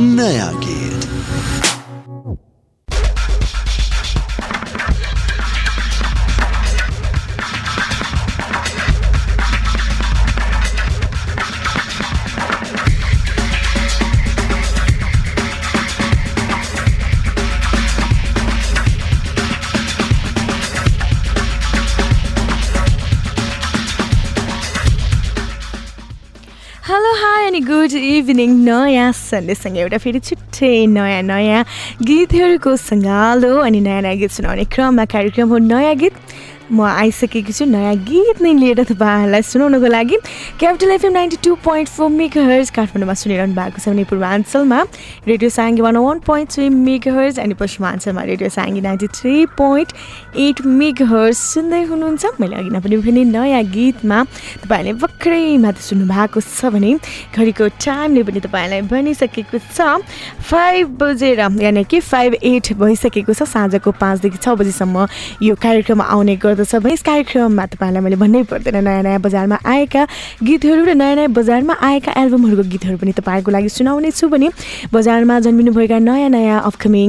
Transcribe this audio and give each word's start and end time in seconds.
नया 0.00 0.52
गीत। 0.52 0.81
सन्डेसँग 29.10 29.76
एउटा 29.78 29.98
फेरि 29.98 30.20
छुट्टै 30.20 30.86
नयाँ 30.86 31.22
नयाँ 31.22 31.64
गीतहरूको 32.06 32.76
सङ्गालो 32.76 33.52
अनि 33.66 33.80
नयाँ 33.80 34.02
नयाँ 34.02 34.16
गीत 34.22 34.30
सुनाउने 34.30 34.64
क्रममा 34.70 35.04
कार्यक्रम 35.10 35.48
हो 35.48 35.58
नयाँ 35.58 35.94
गीत। 35.98 36.14
म 36.70 36.80
आइसकेको 36.82 37.52
छु 37.52 37.64
नयाँ 37.66 37.94
गीत 38.06 38.42
नै 38.42 38.52
लिएर 38.54 38.82
तपाईँहरूलाई 38.84 39.42
सुनाउनुको 39.42 39.86
लागि 39.86 40.16
capital 40.60 40.90
FM 40.92 41.12
ninety 41.12 41.36
two 41.44 41.54
point 41.64 41.88
four 41.88 42.10
mega 42.10 42.42
काठमाडौँमा 42.76 43.14
सुनिरहनु 43.14 43.54
भएको 43.54 43.78
छ 43.82 43.88
भने 43.88 44.04
पूर्वाञ्चलमा। 44.10 44.80
Radio 45.26 45.50
Sarangi 45.50 45.82
one 45.82 45.96
one 45.96 46.18
point 46.26 46.50
three 46.52 46.68
mega 46.68 47.12
अनि 47.42 47.54
पश्चिमाञ्चलमा 47.60 48.22
radio 48.22 48.48
Sarangi 48.48 48.80
ninety 48.80 49.08
three 49.18 49.34
point 49.58 49.92
eight 50.36 50.60
mega 50.66 51.30
सुन्दै 51.32 51.82
हुनुहुन्छ। 51.90 52.24
मैले 52.40 52.56
अघि 52.56 52.70
नै 52.70 52.80
पनि 52.80 53.24
नयाँ 53.24 53.62
गीतमा 53.72 54.18
तपाईँहरूले 54.62 54.92
भर्खरै 55.02 55.56
माथि 55.64 55.82
सुन्नु 55.82 56.06
भएको 56.06 56.40
छ 56.40 56.72
भने 56.72 56.92
घडीको 57.36 57.68
टाइमले 57.84 58.22
पनि 58.22 58.40
तपाईँहरूलाई 58.40 58.80
भनिसकेको 58.92 59.58
छ। 59.58 60.00
फाइभ 60.50 60.86
बजेर 61.00 61.40
यानि 61.62 61.84
कि 61.84 62.00
फाइभ 62.00 62.32
एट 62.42 62.72
भइसकेको 62.78 63.32
छ 63.32 63.42
साँझको 63.44 63.90
पाँचदेखि 64.00 64.38
छ 64.38 64.48
बजीसम्म 64.60 65.06
यो 65.42 65.54
कार्यक्रम 65.62 66.00
आउने 66.02 66.36
गर्दछ। 66.52 66.74
भने 66.76 66.92
यस 66.92 67.02
कार्यक्रममा 67.02 67.64
तपाईँहरूलाई 67.72 68.02
मैले 68.04 68.16
भन्नै 68.20 68.42
पर्दैन 68.52 68.76
नयाँ 68.84 69.02
नयाँ 69.02 69.20
बजारमा 69.24 69.56
आएका 69.64 70.02
गीतहरू 70.44 70.84
र 70.84 70.92
नयाँ 70.92 71.16
नयाँ 71.16 71.32
बजारमा 71.32 71.74
आएका 71.80 72.12
एल्बमहरूको 72.12 72.64
गीतहरू 72.68 72.96
पनि 73.00 73.12
तपाईँहरूको 73.16 73.50
लागि 73.50 73.68
सुनाउने 73.72 74.10
छु 74.12 74.28
भने 74.28 74.48
बजारमा 74.92 75.40
जन्मिनुभएका 75.40 75.98
नयाँ 75.98 76.28
नयाँ 76.28 76.60
अपकमिङ 76.68 77.08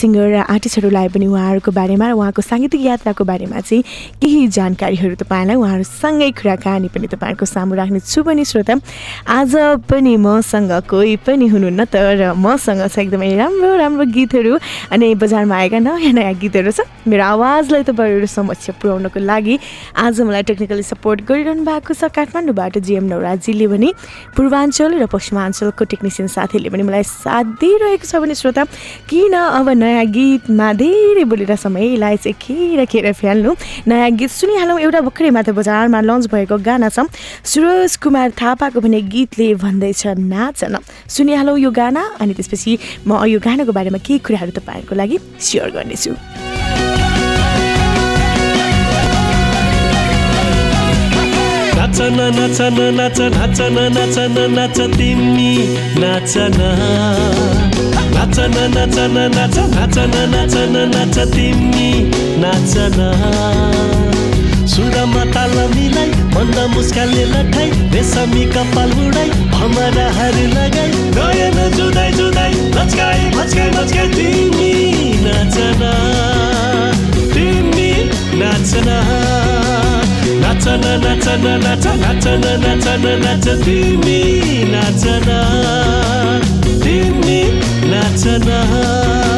सिङ्गर 0.00 0.26
र 0.32 0.36
आर्टिस्टहरूलाई 0.48 1.08
पनि 1.12 1.26
उहाँहरूको 1.28 1.70
बारेमा 1.70 2.06
र 2.08 2.12
उहाँको 2.16 2.42
साङ्गीतिक 2.42 2.80
यात्राको 2.80 3.24
बारेमा 3.24 3.60
चाहिँ 3.60 3.82
केही 4.22 4.46
जानकारीहरू 4.56 5.14
तपाईँलाई 5.20 5.56
उहाँहरूसँगै 5.56 6.30
कुराकानी 6.38 6.88
पनि 6.88 7.06
तपाईँहरूको 7.12 7.44
सामु 7.44 7.74
राख्नेछु 7.74 8.22
भने 8.24 8.44
श्रोता। 8.44 8.74
आज 9.28 9.52
पनि 9.90 10.16
मसँग 10.16 10.72
कोही 10.88 11.16
पनि 11.26 11.46
हुनुहुन्न 11.52 11.84
तर 11.84 12.32
मसँग 12.36 12.82
छ 12.88 12.98
एकदमै 12.98 13.36
राम्रो 13.36 13.70
राम्रो 13.76 14.04
गीतहरू। 14.16 14.52
अनि 14.90 15.14
बजारमा 15.14 15.56
आएका 15.56 15.78
नयाँ 15.78 16.12
नयाँ 16.12 16.34
गीतहरू 16.38 16.70
छ। 16.70 16.80
मेरो 17.08 17.24
आवाजलाई 17.24 17.82
तपाईँहरू 17.88 18.26
समक्ष 18.26 18.70
पुर्याउनको 18.80 19.20
लागि 19.20 19.58
आज 19.98 20.20
मलाई 20.20 20.42
टेक्निकली 20.50 20.82
सपोर्ट 20.82 21.20
गरिरहनु 21.28 21.64
भएको 21.64 21.94
छ 21.94 22.10
काठमाडौँबाट 22.14 22.78
जिएम 22.78 23.04
नवराजीले 23.12 23.66
पनि 23.68 23.88
पूर्वाञ्चल 24.36 24.94
र 25.02 25.06
पश्चिमाञ्चलको 25.12 25.84
टेक्निसियन 25.92 26.28
साथीहरूले 26.28 26.70
पनि 26.70 26.82
मलाई 26.88 27.04
साथ 27.04 27.44
दिइरहेको 27.60 28.06
छ 28.06 28.22
भने 28.22 28.34
श्रोता 28.34 28.64
किन 29.10 29.34
अब 29.34 29.68
नयाँ 29.82 30.06
गीतमा 30.14 30.72
धेरै 30.78 31.24
बोलेर 31.24 31.54
समयलाई 31.56 32.16
चाहिँ 32.16 32.36
खेर 32.38 32.84
खेर 32.86 33.12
फ्याल्नु? 33.12 33.54
नयाँ 33.88 34.10
गीत 34.18 34.30
सुनिहालौँ 34.30 34.78
एउटा 34.80 35.00
भर्खरै 35.00 35.30
मात्र 35.30 35.52
बजारमा 35.52 36.00
लन्च 36.00 36.26
भएको 36.32 36.56
गाना 36.62 36.88
छ। 36.88 37.06
सुरज 37.44 37.96
कुमार 38.02 38.30
थापाको 38.40 38.80
भने 38.80 39.00
गीतले 39.12 39.54
भन्दैछ 39.62 40.06
नाच 40.18 40.64
न 40.64 40.78
सुनिहालौँ 41.08 41.58
यो 41.58 41.70
गाना 41.70 42.02
अनि 42.20 42.34
त्यसपछि 42.34 42.78
म 43.06 43.24
यो 43.26 43.38
गानाको 43.40 43.72
बारेमा 43.72 43.98
केही 43.98 44.18
कुराहरू 44.26 44.52
तपाईँहरूको 44.58 44.94
लागि 44.94 45.16
सेयर 45.40 45.70
गर्नेछु। 45.76 46.47
नाच 51.88 52.00
न 52.12 52.20
नाच 52.36 52.60
न 52.60 53.78
नाच 53.94 54.18
नाच 54.56 54.78
तिमी 54.96 55.52
नाच 56.00 56.34
न 56.56 56.60
नाच 58.14 58.38
न 58.38 58.66
नाच 58.74 58.98
न 58.98 60.24
नाच 60.32 60.56
नाच 60.94 61.16
तिमी 61.34 61.88
नाच 62.42 62.74
न 62.96 63.00
सुरमा 64.72 65.24
ताल 65.34 65.56
मिलाई 65.74 66.10
मन्द 66.34 66.58
मुस्कालले 66.74 67.24
लठाई 67.32 67.70
रेशमी 67.94 68.44
कपाल 68.54 68.92
उडाई 69.06 69.30
भमराहरू 69.54 70.46
लगाई 70.56 70.92
नयन 71.16 71.58
जुदाई 71.76 72.12
जुदाई 72.18 72.52
लचकाई 72.76 73.22
लचकाई 73.38 73.70
लचकाई 73.78 74.08
तिमी 74.18 74.72
नाच 75.24 75.56
न 75.80 75.82
तिमी 77.34 77.90
नाच 78.42 78.74
Natana, 80.40 80.98
natana, 80.98 81.58
natana, 81.58 82.12
natana, 82.14 82.58
natana, 82.58 83.12
natana, 83.24 83.66
leave 83.66 83.98
me, 84.04 84.64
natana, 84.72 85.38
leave 86.84 87.16
me, 87.24 87.40
natana. 87.90 89.37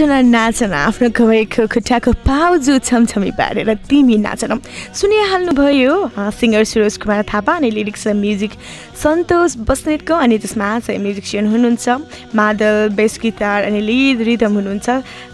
नाचन 0.00 0.32
नाचन। 0.32 0.72
आफ्नो 0.72 1.08
खबैको 1.12 1.66
खुट्टाको 1.68 2.10
पाउजु 2.24 2.78
छमछमी 2.88 3.30
पारेर 3.36 3.68
तिमी 3.84 4.16
नाचन। 4.16 4.52
सुनिहाल्नुभयो 4.96 5.92
सिङ्गर 6.16 6.64
सुरज 6.64 6.96
कुमार 6.96 7.22
थापा 7.28 7.52
अनि 7.60 7.70
लिरिक्स 7.70 8.06
म्युजिक 8.16 8.52
सन्तोष 9.00 9.56
बस्नेतको 9.64 10.14
अनि 10.14 10.36
त्यसमा 10.38 10.68
चाहिँ 10.84 11.00
म्युजिसियन 11.00 11.46
हुनुहुन्छ 11.48 11.88
मादल 12.36 12.88
बेस 12.92 13.18
गिटार 13.22 13.64
अनि 13.64 13.80
लिड 13.80 14.20
रिदम 14.28 14.52
हुनुहुन्छ। 14.54 14.88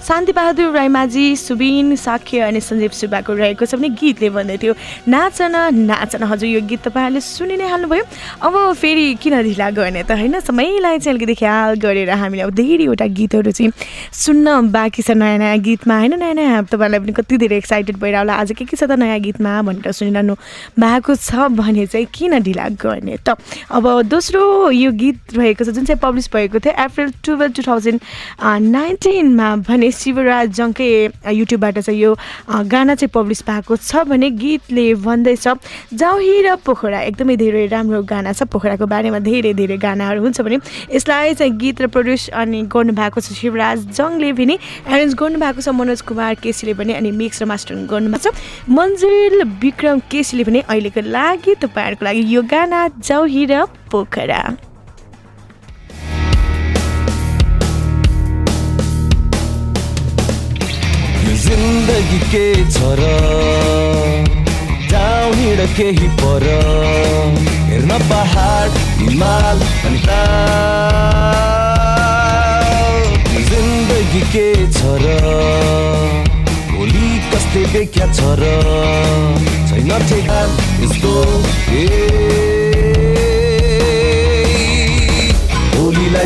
शान्तिबहादुर 0.07 0.71
राईमाझी 0.71 1.25
सुबिन 1.37 1.95
साख्य 1.99 2.41
अनि 2.47 2.61
सञ्जीव 2.63 2.91
सुब्बाको 2.95 3.33
रहेको 3.35 3.67
छ 3.67 3.75
भने 3.75 3.89
गीतले 3.99 4.31
भन्दै 4.31 4.57
थियो 4.63 4.75
नाचन 5.11 5.57
नाचन। 5.83 6.23
हजुर 6.23 6.49
यो 6.49 6.61
गीत 6.63 6.87
तपाईँहरूले 6.87 7.21
सुनि 7.21 7.57
नै 7.59 7.67
हाल्नुभयो। 7.67 8.05
अब 8.47 8.55
फेरि 8.79 9.07
किन 9.19 9.35
ढिला 9.43 9.71
गर्ने 9.75 10.03
त 10.07 10.15
होइन? 10.15 10.39
समयलाई 10.47 10.99
चाहिँ 11.03 11.19
अलिकति 11.19 11.35
ख्याल 11.35 11.75
गरेर 11.83 12.11
हामीले 12.15 12.43
अब 12.47 12.55
धेरैवटा 12.55 13.07
गीतहरू 13.19 13.51
चाहिँ 13.51 13.73
सुन्न 14.15 14.71
बाँकी 14.71 15.03
छ 15.03 15.11
नयाँ 15.19 15.39
नयाँ 15.43 15.59
गीतमा। 15.59 15.99
होइन 15.99 16.15
नयाँ 16.23 16.35
नयाँ 16.39 16.63
तपाईँलाई 16.71 17.01
पनि 17.03 17.13
कति 17.19 17.35
धेरै 17.43 17.57
एक्साइटेड 17.59 17.99
भएर 17.99 18.17
होला। 18.23 18.35
आज 18.47 18.55
के 18.55 18.63
के 18.63 18.77
छ 18.79 18.87
त 18.87 18.95
नयाँ 18.95 19.19
गीतमा 19.27 19.59
भनेर 19.67 19.91
सुनिरहनु 19.91 20.35
भएको 20.79 21.15
छ 21.19 21.51
भने 21.51 21.87
चाहिँ 21.91 22.07
किन 22.15 22.39
ढिला 22.47 22.69
गर्ने 22.79 23.19
त? 23.27 23.35
अब 23.71 24.03
दोस्रो 24.09 24.71
यो 24.71 24.91
गीत 24.95 25.37
रहेको 25.37 25.65
छ 25.65 25.69
जुन 25.71 25.85
चाहिँ 25.85 26.01
पब्लिस 26.03 26.31
भएको 26.33 26.59
थियो 26.59 26.75
अप्रिल 26.85 27.13
टुवेल्भ 27.25 27.55
टु 27.57 27.63
थाउजन्ड 27.63 28.01
नाइन्टिनमा 28.71 29.55
भने 29.69 29.91
शिवराज 29.93 30.55
जङ्कै 30.57 30.91
युट्युबबाट 31.33 31.79
चाहिँ 31.79 32.01
यो 32.01 32.15
गाना 32.67 32.95
चाहिँ 32.95 33.11
पब्लिस 33.15 33.43
भएको 33.47 33.77
छ 33.79 34.05
भने 34.07 34.31
गीतले 34.37 34.87
भन्दैछ 35.05 35.49
जाउही 35.95 36.41
र 36.43 36.57
पोखरा 36.67 37.01
एकदमै 37.03 37.37
धेरै 37.37 37.67
राम्रो 37.67 38.03
गाना 38.05 38.33
छ। 38.33 38.43
पोखराको 38.47 38.87
बारेमा 38.87 39.19
धेरै 39.21 39.53
धेरै 39.55 39.77
गानाहरू 39.79 40.23
हुन्छ 40.23 40.41
भने 40.41 40.59
यसलाई 40.95 41.35
चाहिँ 41.35 41.53
गीत 41.59 41.81
र 41.83 41.87
प्रड्युस 41.89 42.29
अनि 42.35 42.63
गर्नुभएको 42.73 43.21
छ 43.21 43.33
शिवराज 43.33 43.87
जङले 43.97 44.33
पनि 44.33 44.59
एरेन्ज 44.87 45.15
गर्नुभएको 45.15 45.61
छ 45.61 45.69
मनोज 45.77 46.01
कुमार 46.09 46.35
केसीले 46.43 46.75
पनि 46.75 46.93
अनि 46.95 47.11
मिक्स 47.11 47.43
र 47.43 47.47
मास्टर 47.47 47.75
गर्नुभएको 47.91 48.31
छ। 48.31 48.71
मन्जिल 48.71 49.43
विक्रम 49.63 49.99
केसीले 50.11 50.45
पनि 50.45 50.61
अहिलेको 50.69 51.01
लागि 51.11 51.55
तपाईँहरूको 51.65 52.05
लागि 52.05 52.23
यो 52.35 52.43
गाना 52.47 52.81
जाउही 53.01 53.45
र 53.51 53.65
पोखरा 53.91 54.43
जिन्दगी 61.47 62.19
के 62.31 62.47
छ 62.71 62.79
र? 62.99 63.03
जाउँ 64.91 65.33
केही 65.77 66.09
पर? 66.21 66.45
हेर्न 67.69 67.93
पहाड 68.11 68.79
हिमाल 69.01 69.61
अनि 69.87 70.01
जिन्दगी 73.51 74.23
के 74.33 74.49
छ 74.73 74.97
र? 75.05 75.07
भोलि 76.73 77.09
कस्तै 77.31 77.65
व्याख्या 77.73 78.07
छ 78.13 78.35
र? 78.41 78.51
छैन 79.69 79.91
ठेगान 80.09 80.59
यस्तो 80.83 81.15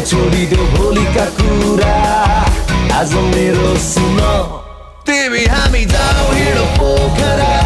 भोलिलाई 0.00 0.06
छोडिदेऊ 0.06 0.64
भोलिका 0.76 1.24
कुरा। 1.36 1.92
आज 2.96 3.12
मेरो 3.12 3.76
सुन। 3.76 4.18
तिमी 5.04 5.44
हामी 5.44 5.84
जाउँ 5.84 6.34
हिँडो 6.34 6.64
पोखरा। 6.80 7.59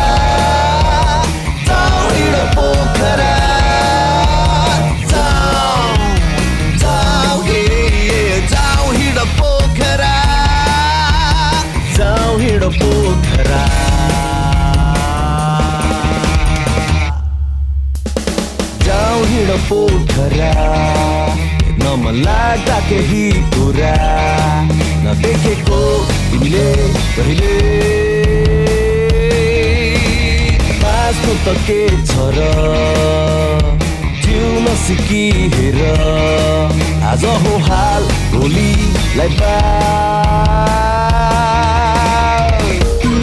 लाग्दा 22.12 22.78
केही 22.88 23.30
कुरा 23.54 23.94
नदेखेको 25.04 25.80
तिमीले 26.30 26.66
कहिले? 27.16 27.54
बाँच्नु 30.82 31.32
त 31.44 31.56
के 31.66 31.80
छ 32.04 32.12
र? 32.36 32.38
जिउन 34.24 34.66
सिकी 34.84 35.24
हेर। 35.54 35.80
आज 37.10 37.24
हो 37.24 37.56
हाल 37.68 38.02
भोलिलाई 38.34 39.28
बा 39.40 39.54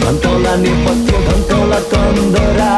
घन्टौला 0.02 0.54
नेपथ्य 0.62 1.12
घन्टौला 1.32 1.78
कन्दरा। 1.92 2.72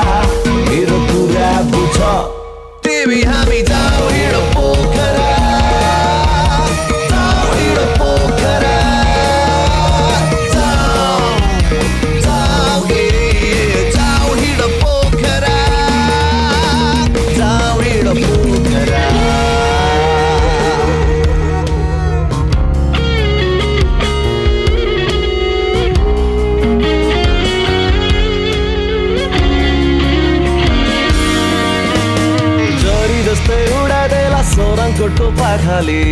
खाली 35.74 36.02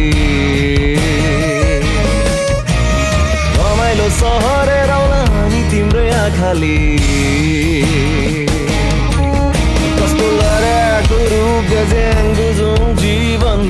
रमाइलो 3.56 4.08
सहर 4.10 4.70
हेराउन 4.70 5.12
हामी 5.34 5.62
तिम्रै 5.70 6.08
आँखाली। 6.10 6.78
कस्तो 9.98 10.26
बुझौँ 12.38 12.94
जीवन। 12.96 13.60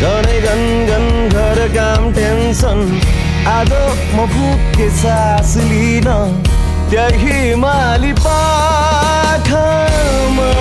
झडै 0.00 0.40
घन 0.40 0.86
घन 0.86 1.28
घर 1.28 1.66
काम 1.76 2.12
टेन्सन। 2.12 3.00
आज 3.46 3.72
म 4.14 4.26
फुके 4.26 4.90
सास 4.90 5.56
लिन। 5.70 6.08
त्यही 6.90 7.54
माली 7.54 8.12
पाखामा। 8.26 10.52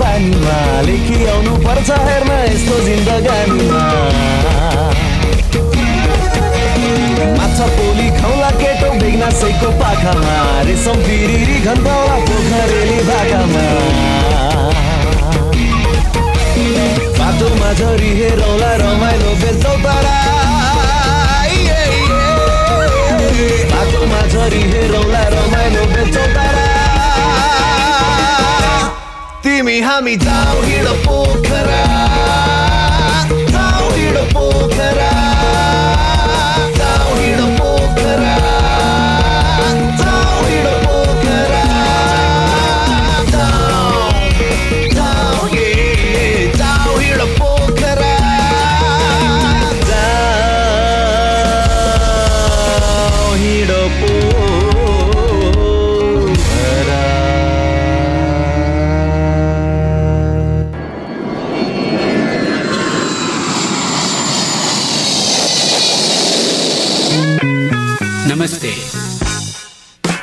पानीमा 0.00 0.56
लेखी 0.86 1.18
आउनु 1.30 1.54
पर्छ 1.64 1.90
हेर्न 2.06 2.30
यस्तो 2.50 2.76
जिन्दगानीमा। 2.84 3.82
माछा 7.38 7.66
पोली 7.76 8.08
खाउला 8.20 8.50
केटो 8.60 8.90
बेग्नासैको 9.00 9.70
पाखामा 9.80 10.36
रेशम 10.68 10.98
पिरिरी 11.06 11.58
घन्टाउला 11.68 12.16
पोखरेली 12.28 12.98
भाकामा। 13.10 13.64
बाटोमा 17.18 17.70
झरी 17.80 18.10
हेरौला 18.20 18.70
रमाइलो 18.80 19.32
बेच्छौ 19.42 19.74
तारा 19.84 20.16
बाटोमा 23.72 24.20
झरी 24.32 24.62
हेरौला 24.72 25.22
रमाइलो 25.34 25.82
बेच्छौ 25.94 26.24
तारा 29.70 29.78
तिमी 29.78 29.80
हामी 29.86 30.16
जाउँ 30.16 30.62
हिँड 30.66 30.88
पोखरा 31.06 31.82
जाउँ 33.54 33.90
हिँड 33.94 34.18
पोखरा 34.34 35.10
जाउँ 36.78 37.14
हिँड 37.18 37.40
Pokhara 37.58 37.79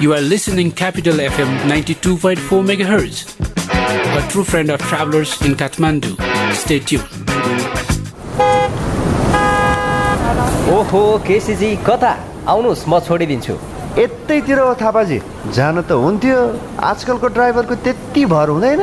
You 0.07 0.13
are 0.13 0.21
listening 0.21 0.71
Capital 0.71 1.15
FM 1.15 1.49
92.4 1.69 2.37
MHz. 2.73 3.15
A 4.17 4.21
true 4.31 4.45
friend 4.45 4.69
of 4.69 4.79
travelers 4.79 5.31
in 5.41 5.53
Kathmandu. 5.61 6.11
Stay 6.59 6.79
tuned. 6.79 7.03
ओहो 10.75 11.01
केसीजी 11.27 11.75
कता? 11.89 12.11
आउनुहोस् 12.47 12.87
म 12.87 12.99
छोडिदिन्छु। 13.07 13.55
यतैतिर 13.99 14.59
हो 14.59 14.73
थापाजी 14.81 15.19
जान 15.57 15.81
त 15.81 15.91
हुन्थ्यो। 15.91 16.39
आजकलको 16.91 17.27
ड्राइभरको 17.27 17.75
त्यति 17.83 18.25
भर 18.31 18.49
हुँदैन। 18.49 18.81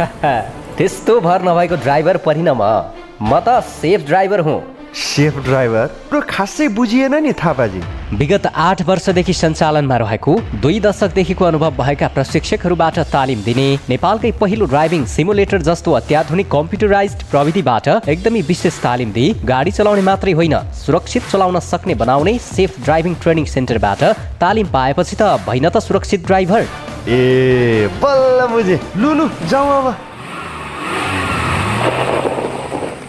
त्यस्तो 0.76 1.20
भर 1.28 1.48
नभएको 1.48 1.76
ड्राइभर 1.86 2.16
परिन 2.28 2.48
म। 2.52 2.92
म 3.24 3.40
त 3.40 3.64
सेफ 3.80 4.04
ड्राइभर 4.04 4.40
हुँ। 4.44 4.60
Safe 4.92 5.38
driver? 5.48 6.20
खासै 6.28 6.68
बुझिएन 6.76 7.16
नि 7.24 7.32
थापाजी। 7.32 7.82
विगत 8.12 8.46
आठ 8.56 8.80
वर्षदेखि 8.88 9.32
सञ्चालनमा 9.32 9.96
रहेको 9.96 10.34
दुई 10.62 10.78
दशकदेखिको 10.80 11.44
अनुभव 11.44 11.74
भएका 11.78 12.08
प्रशिक्षकहरूबाट 12.08 12.98
तालिम 13.12 13.42
दिने 13.44 13.66
नेपालकै 13.88 14.30
पहिलो 14.40 14.66
ड्राइभिङ 14.66 15.04
सिमुलेटर 15.06 15.62
जस्तो 15.62 15.92
अत्याधुनिक 15.92 16.48
कम्प्युटराइज 16.50 17.22
प्रविधिबाट 17.30 17.88
एकदमै 18.08 18.40
विशेष 18.48 18.80
तालिम 18.82 19.12
दिई 19.12 19.34
गाडी 19.44 19.70
चलाउने 19.70 20.02
मात्रै 20.08 20.32
होइन 20.40 20.56
सुरक्षित 20.80 21.28
चलाउन 21.32 21.60
सक्ने 21.60 21.94
बनाउने 22.02 22.38
सेफ 22.48 22.80
ड्राइभिङ 22.84 23.14
ट्रेनिङ 23.22 23.44
सेन्टरबाट 23.54 24.04
तालिम 24.40 24.66
पाएपछि 24.72 25.16
त 25.20 25.36
भइन 25.44 25.68
त 25.68 25.84
सुरक्षित 25.88 26.26
ड्राइभर। 26.26 26.64
ए 27.08 27.88
बल्ल 28.02 28.46
बुझे। 28.52 28.80
लु 28.96 29.14
लु 29.14 29.28
अब। 29.54 29.94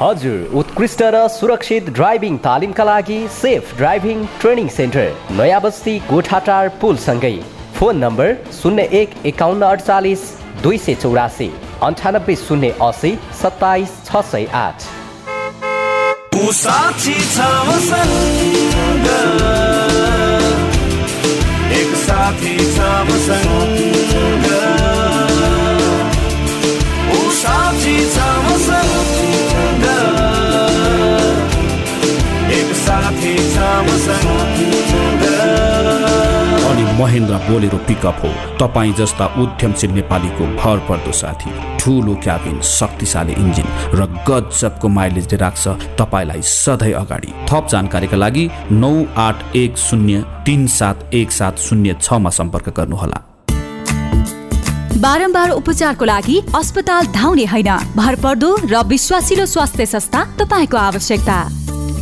हजुर 0.02 0.52
उत्कृष्ट 0.56 1.02
र 1.14 1.28
सुरक्षित 1.28 1.90
ड्राइभिङ 1.96 2.38
तालिमका 2.44 2.84
लागि 2.84 3.18
सेफ 3.38 3.72
ड्राइभिङ 3.78 4.18
ट्रेनिङ 4.42 4.68
सेन्टर 4.76 5.08
नयाँ 5.40 5.60
बस्ती 5.62 5.96
गोठाटार 6.10 6.70
पुलसँगै। 6.82 7.32
फोन 7.78 7.98
नम्बर 8.04 8.30
शून्य 8.62 8.84
एक 9.02 9.10
एकाउन्न 9.32 9.64
अडचालिस 9.66 10.22
दुई 10.64 10.78
सय 10.86 10.96
चौरासी 11.04 11.50
अन्ठानब्बे 11.84 12.36
शून्य 12.46 12.70
असी 12.82 13.12
सत्ताइस 13.42 13.92
छ 14.06 14.24
सय 14.32 14.46
आठ। 14.64 14.88
साथी 27.40 27.96
अनि 36.70 36.84
महेन्द्र 37.00 37.36
बोलेरो 37.50 37.78
पिकअप 37.88 38.18
हो। 38.24 38.30
तपाईँ 38.60 38.94
जस्ता 38.94 39.26
उद्यमशील 39.42 39.92
नेपालीको 39.92 40.46
भर 40.56 40.78
पर्दो 40.90 41.12
साथी 41.12 41.52
ठुलो 41.80 42.16
क्याबिन 42.24 42.60
शक्तिशाली 42.62 43.34
इन्जिन 43.34 43.68
र 43.94 44.06
गजबको 44.30 44.88
माइलेजले 44.90 45.38
राख्छ 45.38 45.68
तपाईँलाई 46.00 46.42
सधैँ 46.44 46.94
अगाडि 46.94 47.34
थप 47.50 47.68
जानकारीका 47.72 48.18
लागि 48.18 48.50
नौ 48.74 48.94
आठ 49.18 49.56
एक 49.56 49.78
शून्य 49.78 50.24
तिन 50.46 50.68
सात 50.68 50.98
एक 51.14 51.32
सात 51.32 51.60
शून्य 51.60 51.96
छमा 52.02 52.30
सम्पर्क 52.30 52.70
गर्नुहोला। 52.78 53.20
बारम्बार 55.00 55.50
उपचारको 55.52 56.06
लागि 56.06 56.42
अस्पताल 56.56 57.06
धाउने 57.16 57.46
होइन। 57.46 57.70
भरपर्दो 57.96 58.50
र 58.66 58.84
विश्वासिलो 58.88 59.46
स्वास्थ्य 59.46 59.86
संस्था 59.86 60.24
तपाईँको 60.40 60.78
आवश्यकता। 60.78 61.38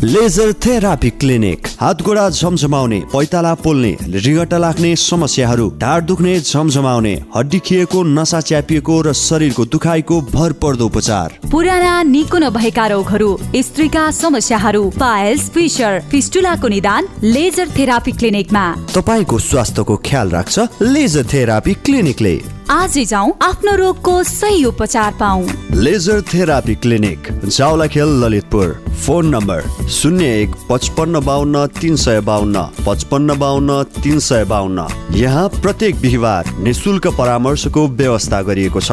लेजर 0.03 0.51
थेरापी 0.65 1.09
क्लिनिक 1.09 1.67
हात 1.79 2.01
गोडा 2.05 2.27
झमझमाउने 2.29 2.99
पैताला 3.13 3.53
पोल्ने 3.63 3.91
रिगटा 4.15 4.57
लाग्ने 4.57 4.95
समस्याहरू 4.95 5.69
ढाड 5.81 6.03
दुख्ने 6.05 6.39
झमझमाउने 6.39 7.13
हड्डी 7.35 7.59
खिएको 7.65 8.03
नसा 8.05 8.39
च्यापिएको 8.39 9.01
र 9.01 9.13
शरीरको 9.17 9.65
दुखाइको 9.65 10.19
भरपर्दो 10.33 10.85
उपचार। 10.85 11.37
पुराना 11.51 11.93
निको 12.05 12.37
नभएका 12.37 12.85
रोगहरू 12.87 13.29
स्त्रीका 13.59 14.09
समस्याहरू 14.13 14.83
पाइल्स 14.99 15.49
फिसर 15.49 15.99
फिस्टुलाको 16.11 16.67
निदान 16.67 17.07
लेजर 17.23 17.69
थेरापी 17.77 18.11
क्लिनिकमा 18.11 18.65
तपाईँको 18.93 19.39
स्वास्थ्यको 19.41 19.95
ख्याल 20.05 20.29
राख्छ 20.29 20.67
लेजर 20.83 21.25
थेरापी 21.33 21.73
क्लिनिकले 21.85 22.35
आजै 22.71 23.03
जाउँ 23.05 23.31
आफ्नो 23.41 23.75
रोगको 23.77 24.13
सही 24.23 24.63
उपचार 24.65 25.11
पाऊ 25.19 25.43
laser 25.73 26.21
therapy 26.31 26.73
clinic 26.75 27.29
Jawalakhel 27.47 28.09
Lalitpur. 28.23 28.73
Phone 29.05 29.27
number 29.35 29.87
शून्य 29.89 30.25
एक 30.41 30.55
पचपन्न 30.69 31.19
बाहन्न 31.25 31.65
तिन 31.79 31.95
सय 31.95 32.19
बाहन्न 32.27 32.63
पचपन्न 32.87 33.37
बाहन्न 33.39 33.83
तिन 34.03 34.19
सय 34.19 34.43
बाहन्न 34.51 34.87
यहाँ 35.15 35.47
प्रत्येक 35.61 36.01
बिहिबार 36.01 36.51
निशुल्क 36.59 37.07
परामर्शको 37.17 37.87
व्यवस्था 37.87 38.41
गरिएको 38.51 38.79
छ। 38.81 38.91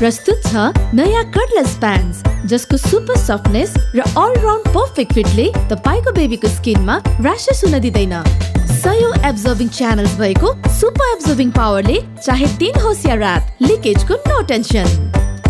प्रस्तुत 0.00 0.42
छ 0.46 0.72
नयाँ 0.94 1.24
कर्डलेस 1.36 1.76
प्यान्स 1.84 2.22
जसको 2.48 2.76
सुपर 2.78 3.16
सफ्टनेस 3.20 3.74
र 3.96 4.00
अलराउन्ड 4.16 4.68
पर्फेक्ट 4.74 5.12
फिटले 5.14 5.50
तपाईँको 5.68 6.12
बेबीको 6.16 6.48
स्किनमा 6.56 7.00
ऱ्यासेस 7.20 7.64
हुन 7.64 7.80
दिँदैन। 7.80 8.22
सयौं 8.78 9.12
एब्जर्भिङ 9.28 9.68
च्यानल्स 9.76 10.14
भएको 10.18 10.48
सुपर 10.72 11.12
एब्जर्भिङ 11.12 11.50
पावरले 11.52 11.96
चाहे 12.24 12.46
दिन 12.58 12.80
होस् 12.82 13.06
या 13.06 13.14
रात 13.22 13.62
लिकेजको 13.62 14.14
नो 14.26 14.40
टेन्सन 14.50 14.88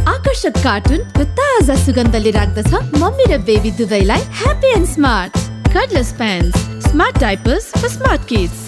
आकर्षक 0.08 0.62
कार्टुन 0.64 1.00
र 1.16 1.24
ताजा 1.40 1.74
सुगन्धले 1.80 2.30
राख्दछ 2.36 2.72
मम्मी 3.02 3.24
र 3.32 3.38
बेबी 3.50 3.70
दुवैलाई 3.80 4.22
happy 4.38 4.70
and 4.76 4.88
smart 4.94 5.36
cordless 5.74 6.12
pants 6.20 6.54
smart 6.86 7.18
diapers 7.20 7.66
for 7.76 7.88
smart 7.96 8.26
kids 8.28 8.64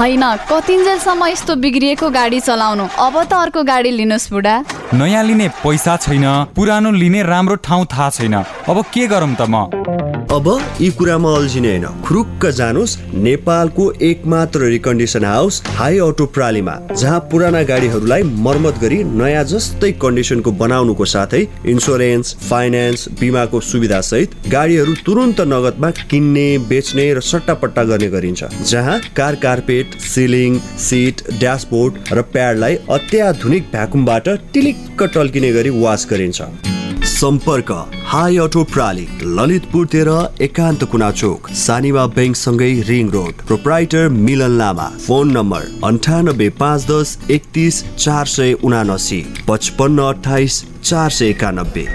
होइन 0.00 0.24
कतिन्जेलसम्म 0.50 1.26
यस्तो 1.26 1.54
बिग्रिएको 1.62 2.08
गाडी 2.10 2.40
चलाउनु? 2.40 2.84
अब 2.98 3.14
त 3.22 3.32
अर्को 3.36 3.62
गाडी 3.68 3.90
लिनुहोस् 3.90 4.30
बुढा। 4.32 4.54
नयाँ 4.96 5.24
लिने 5.24 5.48
पैसा 5.60 5.96
छैन 6.00 6.24
पुरानो 6.56 6.90
लिने 6.96 7.22
राम्रो 7.22 7.56
ठाउँ 7.60 7.84
थाहा 7.92 8.08
छैन। 8.10 8.34
अब 8.34 8.84
के 8.94 9.06
गरौँ 9.06 9.34
त 9.36 9.44
म? 9.44 10.09
अब 10.32 10.48
यी 10.80 10.88
कुरामा 10.90 11.30
अल्झिने 11.36 11.68
होइन। 11.68 12.02
खुरुक्क 12.02 12.44
जानुहोस् 12.56 12.96
नेपालको 13.14 13.90
एकमात्र 14.08 14.68
रिकन्डिसन 14.70 15.24
हाउस 15.24 15.60
हाई 15.68 15.98
अटो 15.98 16.26
प्रालीमा 16.36 16.74
जहाँ 16.92 17.18
पुराना 17.30 17.62
गाडीहरूलाई 17.70 18.22
मर्मत 18.44 18.78
गरी 18.82 19.02
नयाँ 19.04 19.42
जस्तै 19.44 19.90
कन्डिसनको 20.02 20.52
बनाउनुको 20.62 21.04
साथै 21.14 21.42
इन्सुरेन्स 21.66 22.34
फाइनेन्स 22.48 23.08
बिमाको 23.20 23.60
सुविधा 23.62 24.00
सहित 24.10 24.36
गाडीहरू 24.52 24.94
तुरुन्त 25.06 25.40
नगदमा 25.48 25.90
किन्ने 26.10 26.48
बेच्ने 26.68 27.12
र 27.14 27.20
सट्टापट्टा 27.26 27.84
गर्ने 27.84 28.08
गरिन्छ 28.10 28.44
जहाँ 28.64 28.98
car 29.16 29.34
carpet 29.42 30.00
ceiling 30.08 30.58
seat 30.80 31.30
dashboard 31.40 32.12
र 32.12 32.22
प्याडलाई 32.32 32.78
अत्याधुनिक 32.90 33.70
भ्याकुमबाट 33.72 34.28
टिलिक्क 34.54 35.02
टल्किने 35.14 35.52
गरी 35.52 35.80
वास 35.80 36.06
गरिन्छ। 36.10 36.78
सम्पर्क 37.02 37.70
हाई 38.06 38.36
अटो 38.38 38.62
प्राली 38.64 39.06
ललितपुर 39.36 39.86
तेह्र 39.86 40.12
एकान्त 40.42 40.84
कुना 40.84 41.10
चोक 41.10 41.48
Sanima 41.56 42.06
ब्याङ्कसँगै 42.16 42.70
ring 42.88 43.10
road 43.10 43.42
proprietor 43.46 44.08
Milan 44.08 44.56
Lama. 44.58 44.88
Phone 45.06 45.30
number 45.30 45.66
अन्ठानब्बे 45.84 46.48
पाँच 46.60 46.86
दस 46.86 47.18
एकतिस 47.30 47.82
चार 47.96 48.26
सय 48.26 48.52
उनासी 48.64 49.20
पचपन्न 49.48 49.98
अठाइस 50.04 50.64
चार 50.82 51.10
सय 51.10 51.28
एकानब्बे। 51.28 51.86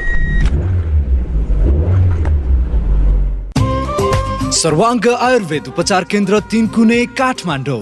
सर्वाङ्ग 4.54 5.08
आयुर्वेद 5.08 5.68
उपचार 5.68 6.04
केन्द्र 6.12 6.40
तिन 6.52 6.68
कुने 6.68 7.06
काठमाडौँ। 7.18 7.82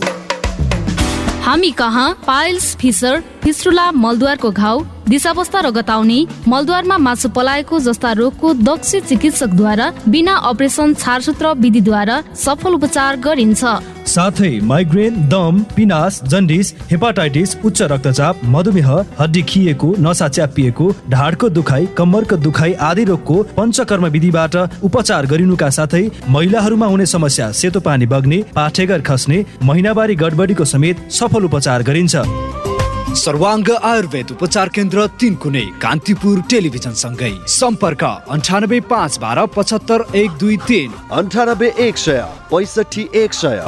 हामी 1.44 1.72
कहाँ? 1.72 2.10
पाइल्स 2.28 2.76
फिसर 2.82 3.24
फिस्टुला 3.44 3.92
मलद्वारको 3.92 4.52
घाउ 4.52 4.84
दिशावस्था 5.08 5.60
रगताउने 5.60 6.20
मलद्वारमा 6.48 6.98
मासु 6.98 7.30
पलाएको 7.30 7.80
जस्ता 7.82 8.12
रोगको 8.14 8.54
दक्ष 8.64 8.96
चिकित्सकद्वारा 9.08 9.92
बिना 10.08 10.36
अपरेसन 10.50 10.94
छारसूत्र 10.96 11.54
विधिद्वारा 11.60 12.22
सफल 12.36 12.74
उपचार 12.74 13.18
गरिन्छ। 13.20 13.64
साथै 14.06 14.60
माइग्रेन 14.64 15.28
दम 15.30 15.60
पिनास 15.76 16.20
जन्डिस 16.26 16.74
हेपाटाइटिस 16.92 17.56
उच्च 17.66 17.82
रक्तचाप 17.84 18.40
मधुमेह 18.46 18.90
हड्डी 19.20 19.42
खिएको 19.44 19.94
नसा 20.00 20.28
च्यापिएको 20.30 20.90
ढाडको 21.10 21.50
दुखाइ 21.50 21.86
कम्मरको 21.98 22.38
दुखाइ 22.38 22.74
आदि 22.90 23.04
रोगको 23.04 23.42
पञ्चकर्म 23.58 24.06
विधिबाट 24.08 24.56
उपचार 24.84 25.26
गरिनुका 25.26 25.70
साथै 25.78 26.04
महिलाहरूमा 26.30 26.88
हुने 26.88 27.06
समस्या 27.06 27.52
सेतो 27.54 27.80
पानी 27.80 28.06
बग्ने 28.08 28.44
पाठेगर 28.56 29.02
खस्ने 29.02 29.46
महिनावारी 29.64 30.16
गडबडीको 30.16 30.66
समेत 30.66 31.10
सफल 31.12 31.44
उपचार 31.46 31.84
गरिन्छ। 31.84 32.73
सर्वाङ्ग 33.16 33.70
आयुर्वेद 33.84 34.32
उपचार 34.32 34.70
केन्द्र 34.70 35.06
तिन 35.22 35.36
कुने 35.36 35.62
कान्तिपुर 35.82 36.42
टेलिभिजन 36.50 36.94
सँगै। 36.98 37.32
सम्पर्क 37.50 38.04
अन्ठानब्बे 38.04 38.80
पाँच 38.90 39.18
बाह्र 39.22 39.46
पचहत्तर 39.56 40.06
एक 40.16 40.32
दुई 40.42 40.58
तिन। 40.68 40.94
अन्ठानब्बे 41.14 41.70
एक 41.80 41.98
सय 41.98 42.22
पैँसठी 42.52 43.08
एक 43.16 43.34
सय। 43.34 43.64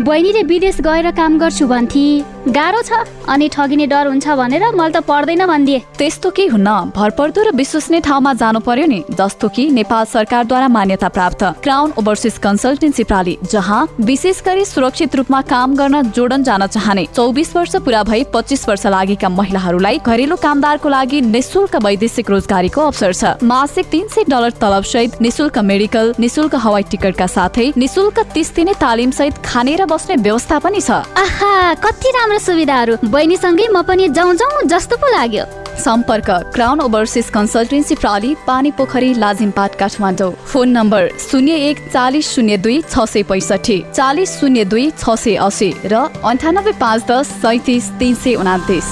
बहिनीले 0.00 0.42
विदेश 0.42 0.80
गएर 0.80 1.10
काम 1.12 1.38
गर्छु 1.38 1.66
भन्थे। 1.66 2.33
गाह्रो 2.48 2.80
छ 2.82 2.92
अनि 3.28 3.48
ठगिने 3.48 3.86
डर 3.86 4.06
हुन्छ 4.06 4.28
भनेर 4.36 4.64
मैले 4.74 4.92
त 4.92 5.00
पढ्दैन 5.04 5.44
भनिदिए। 5.46 5.78
त्यस्तो 5.98 6.30
केही 6.30 6.48
हुन्न 6.48 6.92
भरपर्दो 6.92 7.42
र 7.42 7.50
विश्वसनीय 7.56 8.00
ठाउँमा 8.04 8.32
जानु 8.34 8.60
पर्यो 8.60 8.86
नि 8.86 9.00
जस्तो 9.10 9.48
कि 9.48 9.64
नेपाल 9.72 10.04
सरकारद्वारा 10.06 10.68
मान्यता 10.68 11.08
प्राप्त 11.08 11.42
क्राउन 11.64 11.92
ओभरसिज 11.98 12.38
कन्सल्टेन्सी 12.44 13.04
प्रणाली 13.04 13.36
जहाँ 13.48 13.80
विशेष 14.02 14.42
गरी 14.44 14.64
सुरक्षित 14.64 15.16
रूपमा 15.16 15.40
काम 15.48 15.74
गर्न 15.76 16.02
जोडन 16.10 16.42
जान 16.44 16.66
चाहने 16.66 17.04
चौबिस 17.14 17.54
वर्ष 17.56 17.76
पुरा 17.84 18.02
भई 18.04 18.24
पच्चिस 18.34 18.68
वर्ष 18.68 18.86
लागेका 18.86 19.28
महिलाहरूलाई 19.30 19.98
घरेलु 20.04 20.36
कामदारको 20.36 20.88
लागि 20.88 21.20
निशुल्क 21.22 21.76
वैदेशिक 21.84 22.30
रोजगारीको 22.30 22.80
अवसर 22.82 23.12
छ। 23.14 23.24
मासिक 23.42 23.86
तिन 23.88 24.06
सय 24.08 24.24
डलर 24.28 24.50
तलब 24.60 24.84
सहित 24.84 25.20
निशुल्क 25.22 25.58
मेडिकल 25.64 26.14
निशुल्क 26.20 26.54
हवाई 26.60 26.82
टिकटका 26.92 27.26
साथै 27.26 27.72
निशुल्क 27.76 28.20
तिस 28.34 28.54
दिने 28.54 28.74
तालिम 28.76 29.10
सहित 29.16 29.40
खाने 29.44 29.76
र 29.76 29.84
बस्ने 29.86 30.16
व्यवस्था 30.20 30.58
पनि 30.60 30.80
छ। 30.80 30.90
आहा 31.16 31.74
कति 31.80 32.10
राम्रो 32.10 32.33
सुविधाहरू। 32.38 32.96
बहिनीसँगै 33.04 33.68
म 33.68 33.82
पनि 33.82 34.08
जाउँ 34.08 34.34
जाउँ 34.34 34.62
जस्तो 34.66 34.96
पो 34.96 35.08
लाग्यो। 35.12 35.44
सम्पर्क। 35.74 36.30
क्राउन 36.54 36.80
ओभरसिज 36.80 37.30
कन्सल्टेन्सी 37.30 37.94
प्रणाली 37.94 38.34
पानी 38.46 38.70
पोखरी 38.70 39.10
लाजिमपाट 39.14 39.74
काठमाडौँ। 39.74 40.32
फोन 40.46 40.68
नम्बर 40.70 41.08
शून्य 41.20 41.54
एक 41.68 41.78
चालिस 41.92 42.34
शून्य 42.34 42.56
दुई 42.56 42.80
छ 42.82 43.04
सय 43.04 43.22
पैसठी 43.22 43.78
चालिस 43.94 44.38
शून्य 44.40 44.64
दुई 44.64 44.90
छ 44.92 45.18
सय 45.18 45.34
असी 45.46 45.70
र 45.84 46.06
अन्ठानब्बे 46.24 46.72
पाँच 46.78 47.04
दस 47.10 47.26
सैतिस 47.42 47.90
तिन 47.98 48.14
सय 48.14 48.34
उनातिस। 48.36 48.86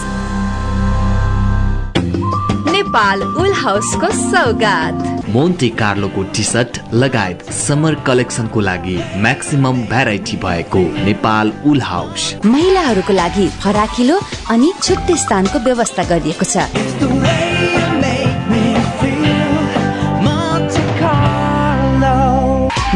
नेपाल 2.72 3.22
उल 3.22 3.52
हाउसको 3.54 4.10
सौगात। 4.20 5.11
मोन्टे 5.28 5.68
कार्लोको 5.78 6.22
टी 6.36 6.42
सर्ट 6.42 6.78
लगायत 6.94 7.42
समर 7.52 7.94
कलेक्सनको 8.06 8.60
लागि 8.60 8.96
म्याक्सिमम 9.16 9.82
भेराइटी 9.90 10.36
भएको 10.36 10.78
नेपाल 11.04 11.52
उल 11.66 11.80
हाउस 11.80 12.34
महिलाहरूको 12.46 13.12
लागि 13.12 13.48
फराकिलो 13.62 14.18
अनि 14.50 14.72
छुट्टै 14.82 15.16
स्थानको 15.16 15.58
व्यवस्था 15.58 16.04
गरिएको 16.04 16.44
छ। 16.44 16.56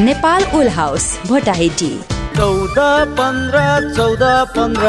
Nepal 0.00 0.44
wool 0.54 0.68
house 0.70 1.18
Bhotahiti. 1.26 2.15
चौध 2.36 2.78
पन्ध्र 3.16 3.58
चौध 3.96 4.22
पन्ध्र 4.56 4.88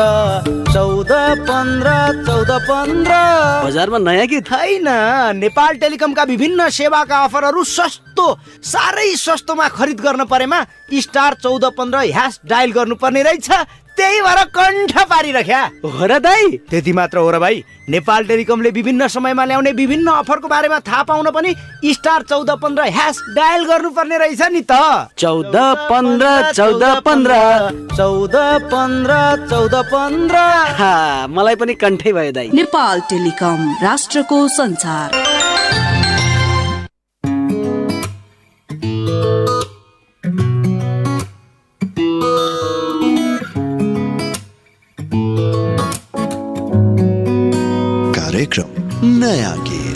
चौध 0.73 1.11
पन्ध्र 1.47 1.91
चौध 2.27 2.51
पन्ध्र। 2.63 3.13
बजारमा 3.65 3.97
नयाँ 3.99 4.27
कि 4.27 4.39
छैन 4.43 4.87
नेपाल 5.37 5.77
टेलिकमका 5.79 6.23
विभिन्न 6.23 6.67
सेवाका 6.69 7.23
अफरहरू 7.23 7.63
सस्तो 7.63 8.27
साह्रै 8.67 9.15
सस्तोमा 9.15 9.67
खरिद 9.69 9.99
गर्न 10.01 10.25
परेमा 10.27 10.59
स्टार 10.91 11.33
चौध 11.43 11.65
पन्ध्र 11.77 11.97
ह्यास 12.11 12.39
डायल 12.45 12.71
गर्नुपर्ने 12.73 13.23
रहेछ। 13.23 13.49
त्यही 13.97 14.21
भएर 14.21 14.43
कण्ठ 14.55 14.93
पारिरख्या 15.09 15.61
हो 15.85 16.05
र 16.05 16.19
दाई। 16.19 16.51
त्यति 16.69 16.91
मात्र 16.93 17.17
हो 17.17 17.31
र 17.31 17.39
भाइ। 17.39 17.63
नेपाल 17.89 18.25
टेलिकमले 18.27 18.69
विभिन्न 18.69 19.07
समयमा 19.07 19.43
ल्याउने 19.45 19.71
विभिन्न 19.71 20.07
अफरको 20.11 20.47
बारेमा 20.47 20.79
थाहा 20.87 21.03
पाउन 21.03 21.29
पनि 21.31 21.55
स्टार 21.87 22.21
चौध 22.29 22.49
पन्ध्र 22.61 22.83
ह्यास 22.89 23.21
डायल 23.35 23.65
गर्नुपर्ने 23.65 24.17
रहेछ 24.17 24.41
नि 24.51 24.61
त। 24.61 24.73
चौध 25.17 25.55
पन्ध्र 25.89 26.51
चौध 26.51 26.83
पन्ध्र। 27.05 27.33
चौध 27.95 28.35
पन्ध्र 28.71 29.13
चौध 29.49 29.75
पन्ध्र। 29.91 30.37
मलाई 31.31 31.55
पनि 31.55 31.73
कण्ठै 31.73 32.13
भयो 32.13 32.31
दाई। 32.31 32.49
नेपाल 32.53 33.01
टेलिकम 33.09 33.59
राष्ट्रको 33.83 34.47
संसार। 34.57 35.86
कार्यक्रम 48.49 49.07
नया 49.19 49.51
गीत 49.67 49.86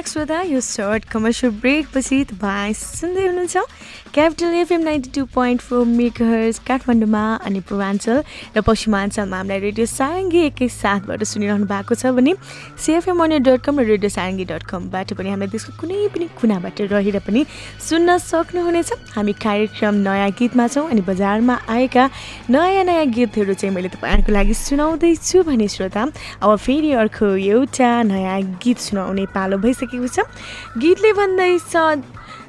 ब्याक 0.00 0.08
श्रोता 0.08 0.40
यो 0.42 0.60
सर्ट 0.62 1.04
कमर्सियल 1.04 1.52
ब्रेकपछि 1.60 2.24
तपाईँ 2.26 2.72
सुन्दै 2.74 3.20
हुनुहुन्छ 3.22 3.56
capital 4.10 4.54
FM 4.56 4.80
ninety 4.82 5.10
two 5.14 5.24
point 5.30 5.60
four 5.60 5.84
megahertz 5.86 6.58
काठमाडौँमा 6.66 7.24
अनि 7.40 7.60
पूर्वाञ्चल 7.62 8.22
र 8.56 8.60
पश्चिमाञ्चलमा 8.60 9.36
हामीलाई 9.36 9.60
रेडियो 9.60 9.86
सारङ्गी 9.88 10.40
एकैसाथबाट 10.44 11.22
सुनिरहनु 11.24 11.66
भएको 11.66 11.94
छ 11.94 12.10
भने 12.10 12.34
सिएफएम 12.76 13.22
अनियर 13.22 13.42
डट 13.42 13.60
कम 13.62 13.80
र 13.80 13.84
रेडियो 13.86 14.10
सारङ्गी 14.10 14.44
डट 14.46 14.62
कमबाट 14.66 15.12
पनि 15.14 15.28
हामीलाई 15.28 15.52
देशको 15.52 15.76
कुनै 15.78 16.08
पनि 16.10 16.26
कुनाबाट 16.34 16.80
रहेर 16.88 17.18
पनि 17.20 17.44
सुन्न 17.80 18.16
सक्नुहुनेछ 18.20 18.90
हामी 19.12 19.32
कार्यक्रम 19.38 20.00
नयाँ 20.02 20.30
गीतमा 20.34 20.66
छौँ 20.70 20.88
अनि 20.88 21.04
बजारमा 21.04 21.58
आएका 21.68 22.08
नयाँ 22.50 22.84
नयाँ 22.84 23.06
गीतहरू 23.12 23.54
चाहिँ 23.54 23.74
मैले 23.74 23.88
तपाईँहरूको 23.90 24.32
लागि 24.32 24.54
सुनाउँदैछु 24.56 25.44
भने 25.44 25.68
श्रोता 25.68 26.08
अब 26.40 26.56
फेरि 26.58 26.92
अर्को 26.98 27.30
एउटा 27.52 27.92
नयाँ 28.06 28.40
गीत 28.58 28.78
सुनाउने 28.80 29.26
पालो 29.30 29.62
भइसकेको 29.90 30.08
छ। 30.08 30.78
गीतले 30.78 31.12
भन्दैछ 31.12 31.74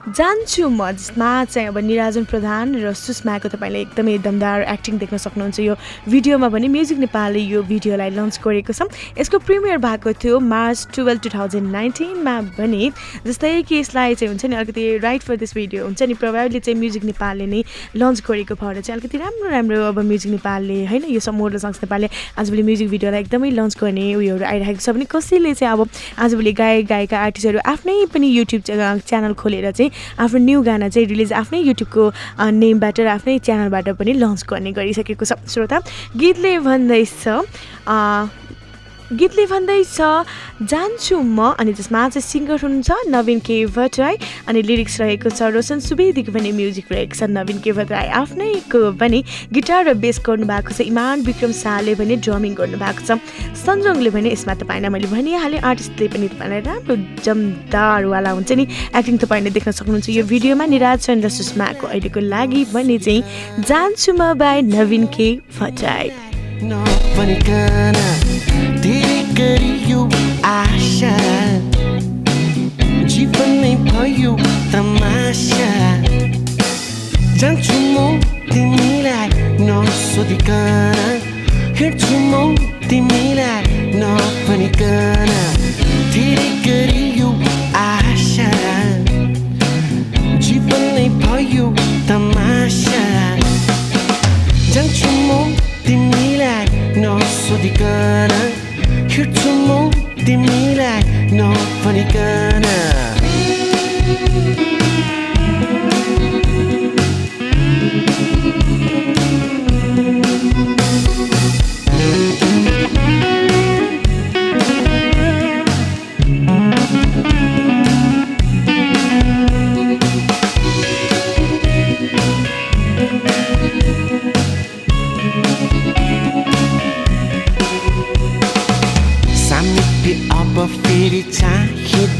जान्छु 0.01 0.67
म 0.69 0.89
जसमा 0.91 1.45
चाहिँ 1.45 1.67
अब 1.67 1.77
निराजन 1.77 2.23
प्रधान 2.25 2.73
र 2.75 2.93
सुषमाको 2.93 3.49
तपाईँले 3.53 3.79
एकदमै 3.81 4.17
दमदार 4.17 4.61
एक्टिङ 4.73 4.97
देख्न 4.97 5.17
सक्नुहुन्छ। 5.17 5.59
यो 5.61 5.75
भिडियोमा 6.09 6.49
पनि 6.49 6.67
म्युजिक 6.67 6.97
नेपालले 6.97 7.39
यो 7.39 7.61
भिडियोलाई 7.61 8.09
लन्च 8.09 8.39
गरेको 8.41 8.73
छ। 8.73 8.89
यसको 9.21 9.37
प्रिमियर 9.45 9.77
भएको 9.77 10.13
थियो 10.17 10.39
मार्च 10.41 10.87
टुवेल्भ 10.97 11.21
टु 11.21 11.29
थाउजन्ड 11.29 11.69
नाइन्टिनमा 11.69 12.35
भने 12.57 12.89
जस्तै 13.29 13.61
कि 13.61 13.77
यसलाई 13.77 14.15
चाहिँ 14.17 14.29
हुन्छ 14.33 14.45
नि 14.49 14.55
अलिकति 14.55 14.97
राइट 15.05 15.21
फर 15.21 15.35
दिस 15.37 15.53
भिडियो 15.53 15.85
हुन्छ 15.85 16.01
नि 16.01 16.13
प्रभावले 16.17 16.59
चाहिँ 16.59 16.79
म्युजिक 16.81 17.03
नेपालले 17.05 17.45
नै 17.45 17.61
लन्च 17.93 18.25
गरेको 18.25 18.57
भएर 18.57 18.81
चाहिँ 18.81 18.97
अलिकति 18.97 19.17
राम्रो 19.21 19.49
राम्रो 19.53 19.81
अब 19.85 19.99
म्युजिक 20.01 20.31
नेपालले 20.31 20.79
होइन 20.89 21.05
यो 21.13 21.19
समोर 21.21 21.57
सङ्स 21.61 21.85
नेपालले 21.85 22.09
आजभोलि 22.41 22.63
म्युजिक 22.63 22.89
भिडियोलाई 22.89 23.21
एकदमै 23.21 23.51
लन्च 23.53 23.77
गर्ने 23.77 24.07
उयोहरू 24.17 24.45
आइरहेको 24.49 24.81
छ 24.81 24.97
भने 24.97 25.05
कसैले 25.13 25.53
चाहिँ 25.53 25.73
अब 25.77 25.87
आजभोलि 26.25 26.53
गायक 26.57 26.85
गायिका 26.89 27.21
आर्टिस्टहरू 27.21 27.59
आफ्नै 27.69 27.97
पनि 28.09 28.27
युट्युब 28.33 28.61
च्यानल 29.05 29.33
खोलेर 29.37 29.71
चाहिँ 29.71 29.90
आफ्नो 30.19 30.39
न्यू 30.39 30.61
गाना 30.61 30.89
चाहिँ 30.89 31.07
रिलिज 31.07 31.33
आफ्नै 31.33 31.59
युट्युबको 31.59 32.03
नेमबाट 32.61 32.99
र 32.99 33.07
आफ्नै 33.17 33.37
च्यानलबाट 33.39 33.89
पनि 33.99 34.13
लन्च 34.13 34.39
गर्ने 34.49 34.71
गरिसकेको 34.71 35.25
छ। 35.25 35.33
श्रोता 35.47 35.77
गीतले 36.17 36.57
भन्दैछ 36.59 37.27
गीतले 39.11 39.45
भन्दैछ 39.45 39.97
जान्छु 40.63 41.19
म। 41.19 41.51
अनि 41.59 41.73
जसमा 41.73 42.01
चाहिँ 42.09 42.23
सिङ्गर 42.23 42.57
हुनुहुन्छ 42.63 43.11
नवीन 43.11 43.39
के 43.43 43.65
भट्टराई 43.75 44.15
अनि 44.47 44.61
लिरिक्स 44.61 44.99
रहेको 45.01 45.29
छ 45.29 45.51
रोशन 45.51 45.79
सुवेदीको 45.83 46.31
पनि 46.31 46.51
म्युजिक 46.51 46.91
रहेको 46.91 47.15
छ 47.19 47.23
नवीन 47.27 47.59
के 47.59 47.71
भट्टराई। 47.75 48.07
आफ्नैको 48.07 48.81
पनि 48.95 49.19
गिटार 49.51 49.81
र 49.89 49.93
बेस 49.99 50.21
गर्नुभएको 50.25 50.71
छ 50.71 50.81
इमान 50.87 51.21
विक्रम 51.27 51.51
शाहले 51.51 51.95
पनि 51.99 52.15
ड्रमिङ 52.23 52.53
गर्नुभएको 52.55 53.01
छ। 53.03 53.19
सन्जोङले 53.65 54.09
पनि 54.15 54.31
यसमा 54.31 54.53
तपाईँलाई 54.63 54.89
मैले 54.95 55.07
भनिहालेँ 55.11 55.59
आर्टिस्टले 55.59 56.07
पनि 56.07 56.27
तपाईँलाई 56.31 56.61
राम्रो 56.71 56.95
जमदारवाला 57.25 58.31
हुन्छ 58.31 58.51
नि। 58.55 58.63
एक्टिङ 58.95 59.15
तपाईँले 59.27 59.49
देख्न 59.51 59.71
सक्नुहुन्छ 59.75 60.07
यो 60.09 60.23
भिडियोमा 60.23 60.65
निराज 60.71 60.99
चन्द्र 61.07 61.29
सुषमाको 61.29 61.87
अहिलेको 61.87 62.19
लागि 62.31 62.61
भने 62.71 62.97
चाहिँ 62.97 63.21
जान्छु 63.59 64.11
म 64.13 64.33
बाई 64.39 64.61
नवीन 64.71 65.03
के 65.11 65.27
भट्टराई। 65.59 66.09
गरियो 69.41 69.99
आशा 70.47 71.11
जीवन 73.11 73.51
नै 73.61 73.71
भयो 73.85 74.33
तमासा 74.73 75.69
जान्छु 77.39 77.77
म 77.93 77.95
तिमीलाई 78.51 79.29
नसोधिकन 79.69 81.17
हिँड्छु 81.79 82.19
म 82.31 82.33
तिमीलाई 82.89 83.81
नभनिकन 84.03 85.33
धेरै 86.13 86.49
गरियो 86.67 87.33
आशा 87.87 88.49
जीवन 90.47 90.89
नै 90.97 91.07
भयो 91.25 91.67
तमासा 92.11 93.05
जान्छु 94.73 95.11
म 95.27 95.29
तिमीलाई 95.87 96.65
नसोधिकन 97.05 98.60
हिँड्छु 99.13 99.51
म 99.67 99.69
तिमीलाई 100.25 100.99
नभनिकन 101.37 102.65
अब 106.19 106.40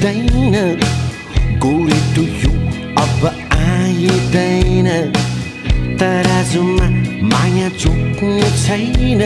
चाहिँदैन 0.02 0.80
गोरी 1.62 2.00
टु 2.14 2.22
यु 2.42 2.52
अब 3.02 3.26
आइँदैन 3.56 4.88
तराजुमा 6.00 6.88
माया 7.32 7.68
चोक्नु 7.82 8.48
छैन 8.64 9.22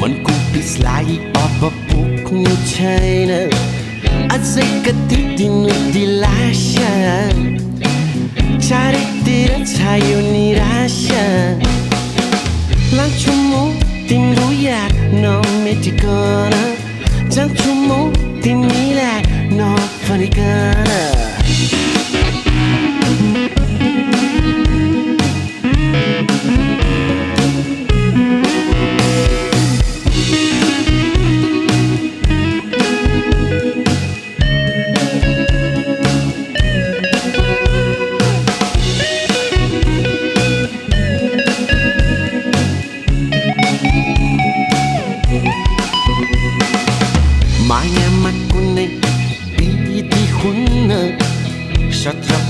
मनको 0.00 0.32
पिसलाई 0.52 1.16
अब 1.44 1.60
पोख्नु 1.88 2.52
छैन 2.72 3.32
अझै 4.36 4.68
कति 4.84 5.20
दिनु 5.38 5.78
दिलासा 5.94 6.92
चारैतिर 8.68 9.50
छायो 9.74 10.20
निराशा 10.32 11.24
लान्छु 12.96 13.32
म 13.48 13.64
तिम्रो 14.08 14.52
याद 14.68 14.94
नमेटिकन 15.24 16.60
जान्छु 17.34 17.72
म 17.88 18.12
तिमीलाई 18.44 19.21
Africana 20.12 21.21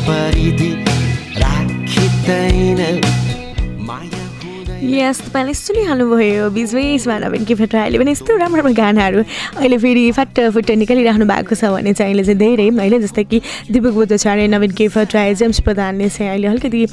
सत्र 0.03 0.09
परिधि 0.09 0.71
राखिँदैन 1.39 2.81
माया 3.01 3.32
यस 4.83 5.21
तपाईँले 5.23 5.55
सुनिहाल्नुभयो 5.55 6.49
बिचबिचमा 6.51 7.17
नवीन 7.19 7.45
के 7.47 7.55
फेट्राले 7.55 7.99
पनि 7.99 8.11
यस्तो 8.11 8.37
राम्रो 8.37 8.63
राम्रो 8.63 8.75
गानाहरू 8.75 9.23
अहिले 9.57 9.79
फेरि 9.79 10.11
फट्टफुट्ट 10.11 10.71
निकालिराख्नु 10.83 11.27
भएको 11.27 11.55
छ 11.55 11.71
भने 11.71 11.93
चाहिँ 11.95 12.11
अहिले 12.11 12.25
चाहिँ 12.27 12.39
धेरै 12.39 12.67
अहिले 12.69 12.99
जस्तै 12.99 13.25
कि 13.25 13.41
दिपक 13.71 13.93
बुद्धचार्य 13.95 14.47
नवीन 14.51 14.71
के 14.75 14.89
फट्राए 14.91 15.35
जेम्स 15.39 15.61
प्रधानले 15.63 16.09
चाहिँ 16.09 16.31
अहिले 16.31 16.47
अलिकति 16.49 16.87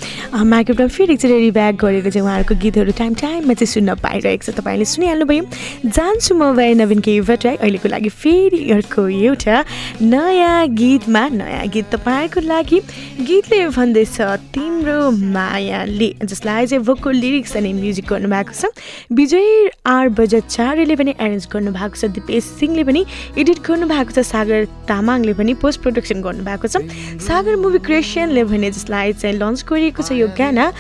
मार्केटमा 0.54 0.88
फेरि 0.88 1.14
एकचोटि 1.14 1.40
रिब्याक 1.40 1.76
गरेर 1.82 2.10
चाहिँ 2.10 2.22
उहाँहरूको 2.22 2.56
गीतहरू 2.62 2.92
टाइम 2.94 3.14
टाइममा 3.22 3.54
चाहिँ 3.58 3.72
सुन्न 3.74 3.96
पाइरहेको 4.06 4.44
छ। 4.46 4.54
तपाईँले 4.54 4.86
सुनिहाल्नुभयो। 4.86 5.44
जान्छु 5.90 6.36
म 6.36 6.54
भाइ 6.56 6.74
नवीन 6.78 7.00
के 7.02 7.20
फट्राए 7.26 7.56
अहिलेको 7.58 7.90
लागि 7.90 8.10
फेरि 8.14 8.62
अर्को 8.78 9.08
एउटा 9.10 9.58
नयाँ 10.06 10.68
गीतमा 10.78 11.24
नयाँ 11.42 11.66
गीत 11.74 11.90
तपाईँको 11.96 12.40
लागि 12.46 12.80
गीतले 13.26 13.66
भन्दैछ 13.74 14.22
तिम्रो 14.54 15.00
मायाले 15.34 16.14
जसलाई 16.24 16.68
चाहिँ 16.70 16.86
भोकल 16.86 17.16
लिरिक्स 17.26 17.58
अनि 17.58 17.78
म्युजिक 17.80 18.06
गर्नुभएको 18.10 18.54
छ। 18.54 18.72
विजय 19.12 19.70
आर 19.88 20.10
बजाचार्यले 20.20 20.96
पनि 20.96 21.14
एरेन्ज 21.20 21.48
गर्नुभएको 21.54 21.96
छ। 21.96 22.12
दिपेश 22.12 22.44
सिंहले 22.60 22.84
पनि 22.84 23.06
एडिट 23.38 23.60
गर्नुभएको 23.68 24.12
छ। 24.12 24.20
सागर 24.26 24.66
तामाङले 24.88 25.34
पनि 25.34 25.54
पोस्ट 25.64 25.82
प्रोडक्सन 25.82 26.22
गर्नुभएको 26.22 26.68
छ। 26.68 26.84
सागर 27.24 27.56
मुभी 27.56 27.80
क्रिएसनले 27.88 28.44
भने 28.44 28.72
जसलाई 28.72 29.14
चाहिँ 29.14 29.36
लन्च 29.38 29.66
गरिएको 29.70 30.04
छ 30.04 30.12
यो 30.20 30.28
गाना 30.38 30.72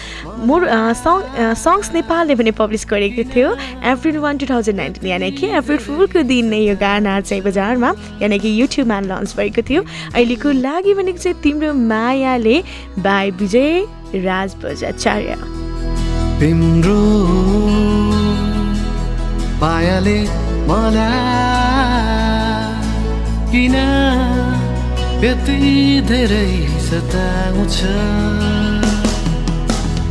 मोर 0.45 0.67
सङ 0.99 1.55
सङ्ग्स 1.55 1.93
नेपालले 1.93 2.35
पनि 2.35 2.51
पब्लिस 2.59 2.85
गरेको 2.89 3.23
थियो। 3.33 3.49
April 3.93 4.17
one 4.19 4.37
two 4.37 4.45
thousand 4.49 4.77
nineteen 4.77 5.07
यानि 5.09 5.31
कि 5.31 5.47
एप्रिल 5.57 5.77
फुलको 5.79 6.21
दिन 6.27 6.45
नै 6.49 6.59
यो 6.59 6.75
गाना 6.75 7.19
चाहिँ 7.21 7.43
बजारमा 7.43 7.93
यानि 8.21 8.39
कि 8.39 8.49
युट्युबमा 8.61 8.99
लन्च 9.07 9.35
भएको 9.37 9.61
थियो। 9.69 9.81
अहिलेको 10.13 10.51
लागि 10.51 10.93
भनेको 10.93 11.17
चाहिँ 11.17 11.41
तिम्रो 11.43 11.73
मायाले 11.73 12.57
बाई 12.99 13.31
विजय 13.39 14.21
राज 14.25 14.55
बजाचार्य 14.63 15.68
तिम्रो 16.39 16.99
मायाले 19.61 20.19
मलाई 20.69 21.17
किन 23.51 23.75
यति 25.23 25.57
धेरै 26.09 26.51
सताउँछ 26.87 27.77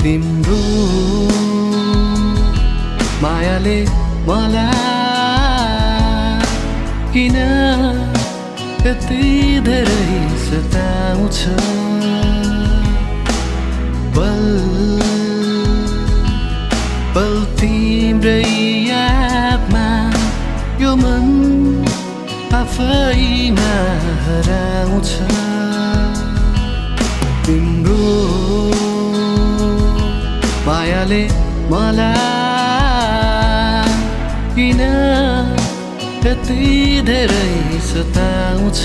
तिम्रो 0.02 0.60
मायाले 3.24 3.78
मलाई 4.28 4.86
किन 7.14 7.38
यति 8.86 9.22
धेरै 9.68 10.18
सताउँछ 10.46 11.40
बल 14.18 15.17
आफैमा 22.68 23.74
हराउँछ। 24.24 25.10
तिम्रो 27.46 28.08
मायाले 30.66 31.22
मलाई 31.72 32.12
किन 34.54 34.80
यति 36.26 36.68
धेरै 37.08 37.80
सताउँछ? 37.88 38.80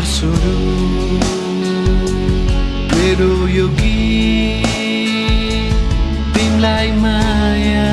उपहार 0.00 0.08
स्वरूप 0.08 1.22
मेरो 2.92 3.32
यो 3.48 3.66
गीत 3.80 4.64
तिमीलाई 6.34 6.90
माया। 7.02 7.88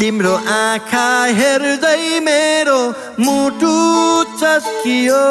तिम्रो 0.00 0.34
आँखा 0.54 1.08
हेर्दै 1.38 2.02
मेरो 2.28 2.80
मुटु 3.20 3.74
चस्कियो। 4.40 5.24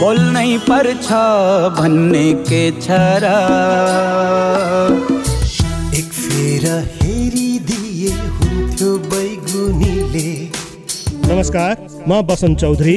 बोल्नै 0.00 0.50
पर्छ 0.68 1.08
भन्ने 1.78 2.26
के 2.50 2.64
छ 2.80 2.98
र? 3.22 3.26
एक 6.00 6.08
फेर 6.20 6.64
बैगुनीले 6.98 7.49
नमस्कार 11.28 11.72
म 12.08 12.20
बसन्त 12.28 12.58
चौधरी। 12.60 12.96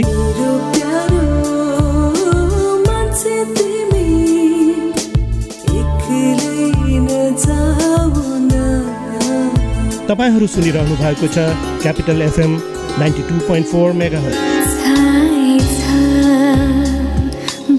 तपाईँहरू 10.08 10.48
सुनिरहनु 10.56 10.96
भएको 11.04 11.28
छ 11.28 11.38
capital 11.84 12.22
FM 12.22 12.52
ninety 13.00 13.22
two 13.30 13.36
point 13.48 13.68
four 13.68 13.88
mega 14.00 14.20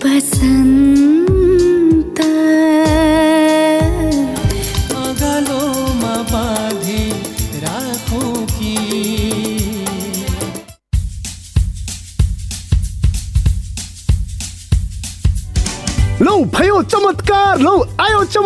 Basanta 0.05 0.84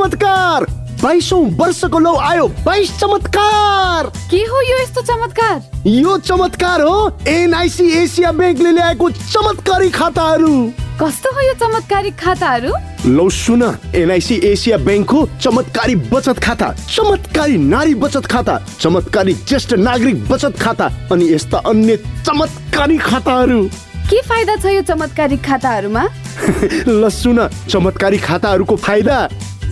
Chamatkar. 0.09 0.64
बाइसौँ 1.03 1.44
वर्षको 1.61 1.99
लौ 1.99 2.14
आयो 2.16 2.47
बाइस 2.64 2.90
चमत्कार। 2.99 4.07
के 4.31 4.37
हो 4.40 4.61
यो 4.62 4.77
यस्तो 4.83 5.01
चमत्कार? 5.05 5.61
यो 5.87 6.16
चमत्कार 6.18 6.81
हो 6.81 6.97
एनआइसी 7.29 7.88
एसिया 8.03 8.33
ब्याङ्कले 8.33 8.73
ल्याएको 8.73 9.11
चमत्कारी 9.11 9.90
खाताहरू। 9.90 10.55
कस्तो 11.01 11.33
हो 11.35 11.40
यो 11.40 11.53
चमत्कारी 11.61 12.11
खाताहरू? 12.16 12.73
लौ 13.07 13.29
सुन 13.29 13.62
एनआइसी 13.94 14.40
एसिया 14.44 14.77
ब्याङ्कको 14.79 15.29
चमत्कारी 15.42 15.94
बचत 16.09 16.38
खाता 16.40 16.73
चमत्कारी 16.88 17.57
नारी 17.68 17.94
बचत 17.94 18.27
खाता 18.27 18.59
चमत्कारी 18.81 19.35
ज्येष्ठ 19.44 19.73
नागरिक 19.75 20.29
बचत 20.29 20.57
खाता 20.61 20.87
अनि 21.12 21.33
यस्ता 21.35 21.59
अन्य 21.68 21.97
चमत्कारी 22.27 22.99
खाताहरू। 22.99 23.62
के 24.09 24.23
फाइदा 24.23 24.57
छ 24.57 24.73
यो 24.73 24.83
चमत्कारी 24.88 25.37
खाताहरूमा? 25.37 26.05
ल 26.88 27.09
सुन 27.12 27.38
चमत्कारी 27.68 28.18
खाताहरूको 28.18 28.77
फाइदा 28.77 29.16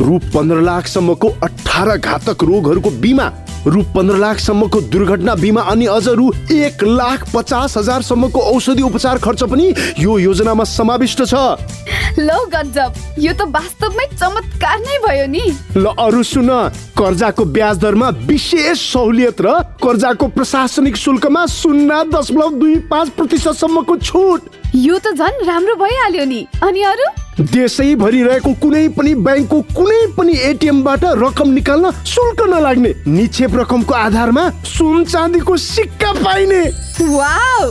रु 0.00 0.18
पन्ध्र 0.34 0.60
लाखसम्मको 0.62 1.28
अठार 1.42 1.96
घातक 1.96 2.42
रोगहरूको 2.44 2.90
बिमा 3.00 3.26
रु 3.66 3.82
पन्ध्र 3.94 4.16
लाखसम्मको 4.18 4.80
दुर्घटना 4.92 5.34
बिमा 5.34 5.62
अनि 5.72 5.86
अझ 5.86 6.08
रु 6.08 6.30
एक 6.52 6.82
लाख 6.84 7.24
पचास 7.34 7.76
हजारसम्मको 7.78 8.40
औषधि 8.52 8.82
उपचार 8.82 9.18
खर्च 9.18 9.42
पनि 9.50 9.72
यो 9.98 10.18
योजनामा 10.18 10.64
समाविष्ट 10.64 11.22
छ। 11.24 11.34
लौ 12.18 12.44
गजब 12.52 12.92
यो 13.18 13.32
त 13.32 13.48
वास्तवमै 13.56 14.06
चमत्कार 14.12 14.78
नै 14.80 14.98
भयो 15.06 15.26
नि। 15.26 15.44
ल 15.76 15.84
अरू 15.98 16.22
सुन 16.22 16.50
कर्जाको 16.98 17.44
ब्याज 17.56 17.78
दरमा 17.78 18.08
विशेष 18.28 18.76
सहुलियत 18.92 19.40
र 19.40 19.48
कर्जाको 19.82 20.26
प्रशासनिक 20.36 20.96
शुल्कमा 20.96 21.46
शून्य 21.56 22.02
दशमलव 22.12 22.50
दुई 22.60 22.76
पाँच 22.92 23.08
प्रतिशतसम्मको 23.16 23.96
छुट। 23.96 24.40
यो 24.76 24.98
त 24.98 25.08
झन् 25.16 25.44
राम्रो 25.48 25.74
भइहाल्यो 25.80 26.24
नि। 26.24 26.40
अनि 26.62 26.82
अरू? 26.82 27.04
देशैभरि 27.40 28.22
रहेको 28.22 28.52
कुनै 28.60 28.88
पनि 28.92 29.14
ब्याङ्कको 29.24 29.60
कुनै 29.72 30.00
पनि 30.16 30.36
एटिएमबाट 30.48 31.04
रकम 31.16 31.48
निकाल्न 31.48 31.90
शुल्क 32.04 32.42
नलाग्ने 32.52 32.92
निक्षेप 33.08 33.56
रकमको 33.56 33.94
आधारमा 33.94 34.44
सुन 34.68 35.04
चाँदीको 35.04 35.56
सिक्का 35.56 36.12
पाइने। 36.12 36.60
वाउ! 37.00 37.64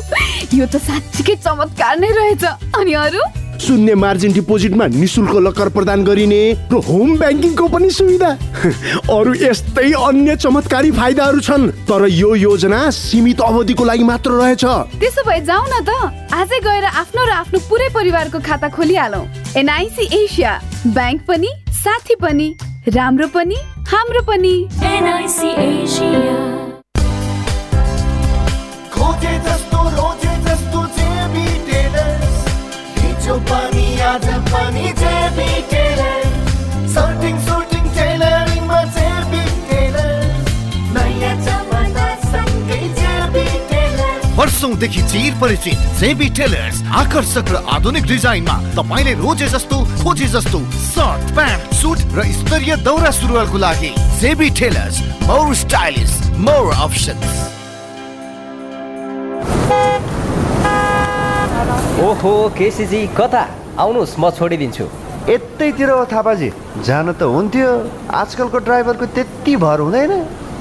यो 0.58 0.66
त 0.66 0.82
साँच्चीकै 0.82 1.36
चमत्कार 1.46 2.00
नै 2.00 2.10
रहेछ। 2.10 2.44
अनि 2.74 2.94
अरू? 2.94 3.22
शून्य 3.62 3.96
मार्जिन 3.96 4.34
डिपोजिटमा 4.34 4.86
निशुल्क 4.88 5.36
लकर 5.48 5.70
प्रदान 5.70 6.04
गरिने 6.04 6.42
र 6.72 6.76
होम 6.88 7.18
ब्याङ्किङको 7.18 7.68
पनि 7.68 7.90
सुविधा। 7.90 8.30
अरू 9.16 9.34
यस्तै 9.42 9.92
अन्य 9.92 10.36
चमत्कारी 10.36 10.92
फाइदाहरू 10.92 11.40
छन् 11.40 11.70
तर 11.88 12.08
यो 12.10 12.36
योजना 12.36 12.80
सीमित 12.92 13.42
अवधिको 13.42 13.84
लागि 13.86 14.04
मात्र 14.04 14.32
रहेछ। 14.32 14.66
त्यसो 15.00 15.24
भए 15.24 15.40
जाउँ 15.42 15.66
न 15.68 15.84
त। 15.88 15.90
आजै 16.34 16.60
गएर 16.60 16.86
आफ्नो 16.86 17.26
र 17.26 17.32
आफ्नो 17.42 17.60
पुरै 17.70 17.90
परिवारको 17.94 18.40
खाता 18.40 18.70
खोलिहालौँ। 18.70 19.26
एनआइसी 19.58 20.06
एसिया 20.24 20.52
ब्याङ्क 20.88 21.22
पनि 21.28 21.52
साथी 21.72 22.16
पनि 22.22 22.48
राम्रो 22.90 23.28
पनि 23.28 23.58
हाम्रो 23.88 24.22
पनि। 24.22 24.56
NIC 24.84 25.50
Asia. 25.50 26.56
हिजो 33.26 33.38
पनि 33.42 33.86
आज 34.06 34.26
पनि 34.54 34.90
जेबी 35.02 35.54
टेलर 35.70 36.26
सर्टिङ 36.94 37.38
सुटिङ 37.46 37.86
टेलरिङमा 37.96 38.82
जेबी 38.98 39.42
टेलर 39.70 40.12
नयाँ 40.98 41.32
जमाना 41.48 42.06
सँगै 42.26 42.78
जेबी 43.00 43.48
टेलर 43.72 44.38
वर्षौंदेखि 44.38 45.02
चिर 45.10 45.34
परिचित 45.42 45.90
जेबी 46.02 46.30
टेलर्स 46.38 46.84
आकर्षक 47.02 47.50
र 47.56 47.64
आधुनिक 47.78 48.06
डिजाइनमा 48.14 48.60
तपाईँले 48.78 49.18
रोजे 49.26 49.50
जस्तो 49.58 49.82
खोजे 50.06 50.28
जस्तो 50.38 50.62
सर्ट 50.86 51.34
प्यान्ट 51.34 51.74
सुट 51.82 52.08
र 52.14 52.30
स्तरीय 52.40 52.76
दौरा 52.86 53.12
सुरुवालको 53.22 53.66
लागि 53.66 53.94
JB 54.22 54.50
tailors 54.62 55.02
more 55.26 55.54
stylish 55.66 56.14
more 56.46 56.74
options 56.78 57.65
ओहो 61.96 62.32
केसीजी 62.58 63.00
कता? 63.16 63.42
आउनुहोस् 63.80 64.20
म 64.20 64.30
छोडिदिन्छु। 64.36 64.86
यतैतिर 65.32 65.90
हो 65.90 66.04
थापाजी 66.12 66.50
जान 66.84 67.08
त 67.16 67.24
हुन्थ्यो। 67.24 67.70
आजकलको 68.12 68.60
ड्राइभरको 68.68 69.06
त्यति 69.16 69.56
भर 69.64 69.80
हुँदैन। 69.80 70.12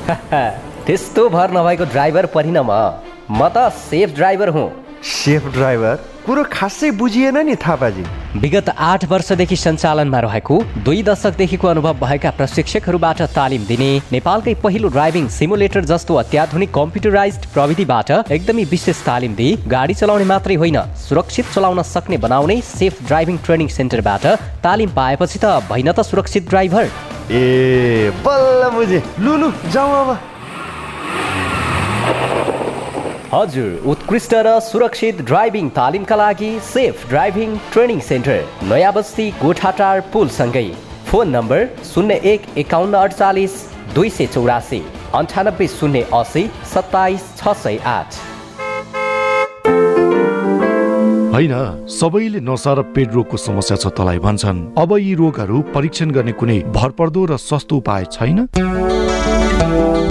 त्यस्तो 0.86 1.22
भर 1.34 1.50
नभएको 1.50 1.84
ड्राइभर 1.90 2.26
परिन 2.30 2.58
म। 2.62 2.70
म 3.34 3.50
त 3.50 3.66
सेफ 3.82 4.14
ड्राइभर 4.14 4.48
हुँ। 4.54 4.68
Safe 5.02 5.50
driver? 5.58 5.94
कुरो 6.22 6.42
खासै 6.54 6.90
बुझिएन 7.02 7.38
नि 7.50 7.56
थापाजी। 7.66 8.04
विगत 8.42 8.68
आठ 8.84 9.04
वर्षदेखि 9.10 9.56
सञ्चालनमा 9.56 10.20
रहेको 10.20 10.56
दुई 10.84 11.02
दशकदेखिको 11.02 11.66
अनुभव 11.68 11.98
भएका 11.98 12.30
प्रशिक्षकहरूबाट 12.38 13.20
तालिम 13.34 13.66
दिने 13.66 13.90
नेपालकै 14.12 14.54
पहिलो 14.62 14.88
ड्राइभिङ 14.88 15.28
सिमुलेटर 15.30 15.84
जस्तो 15.90 16.14
अत्याधुनिक 16.22 16.72
कम्प्युटराइज 16.74 17.46
प्रविधिबाट 17.54 18.10
एकदमै 18.10 18.64
विशेष 18.72 19.04
तालिम 19.06 19.34
दिई 19.40 19.50
गाडी 19.70 19.94
चलाउने 19.94 20.26
मात्रै 20.32 20.56
होइन 20.62 20.78
सुरक्षित 21.04 21.54
चलाउन 21.54 21.82
सक्ने 21.94 22.18
बनाउने 22.26 22.60
सेफ 22.72 23.02
ड्राइभिङ 23.06 23.38
ट्रेनिङ 23.46 23.68
सेन्टरबाट 23.78 24.26
तालिम 24.66 24.90
पाएपछि 24.98 25.38
त 25.38 25.54
भइन 25.70 25.92
त 25.92 26.08
सुरक्षित 26.10 26.50
ड्राइभर। 26.50 26.90
ए 27.30 28.10
बल्ल 28.26 28.70
बुझे। 28.74 29.02
लुलु 29.20 29.52
जाउँ 29.70 29.94
अब। 30.02 30.10
हजुर 33.34 33.86
उत्कृष्ट 33.90 34.34
र 34.46 34.50
सुरक्षित 34.62 35.20
ड्राइभिङ 35.28 35.68
तालिमका 35.76 36.16
लागि 36.16 36.50
सेफ 36.62 37.08
ड्राइभिङ 37.08 37.56
ट्रेनिङ 37.72 38.00
सेन्टर 38.08 38.68
नयाँ 38.70 38.92
बस्ती 38.94 39.26
गोठाटार 39.40 40.00
पुलसँगै। 40.12 40.68
फोन 41.08 41.28
नम्बर 41.36 41.64
शून्य 41.84 42.14
एक 42.32 42.42
एकाउन्न 42.58 42.94
अडचालिस 42.96 43.54
दुई 43.94 44.10
सय 44.10 44.26
चौरासी 44.34 44.80
अन्ठानब्बे 45.14 45.66
शून्य 45.68 46.02
असी 46.14 46.44
सत्ताइस 46.74 47.24
छ 47.38 47.56
सय 47.64 47.78
आठ। 47.94 48.10
होइन 51.34 51.54
सबैले 51.90 52.40
नसा 52.46 52.72
र 52.78 52.86
पेट 52.94 53.14
रोगको 53.14 53.36
समस्या 53.46 53.76
छ 53.76 53.90
तलाई 53.98 54.18
भन्छन्। 54.28 54.62
अब 54.78 54.96
यी 54.98 55.14
रोगहरू 55.22 55.60
परीक्षण 55.74 56.10
गर्ने 56.14 56.38
कुनै 56.38 56.58
भरपर्दो 56.78 57.26
र 57.26 57.36
सस्तो 57.42 57.82
उपाय 57.82 58.04
छैन? 58.14 58.46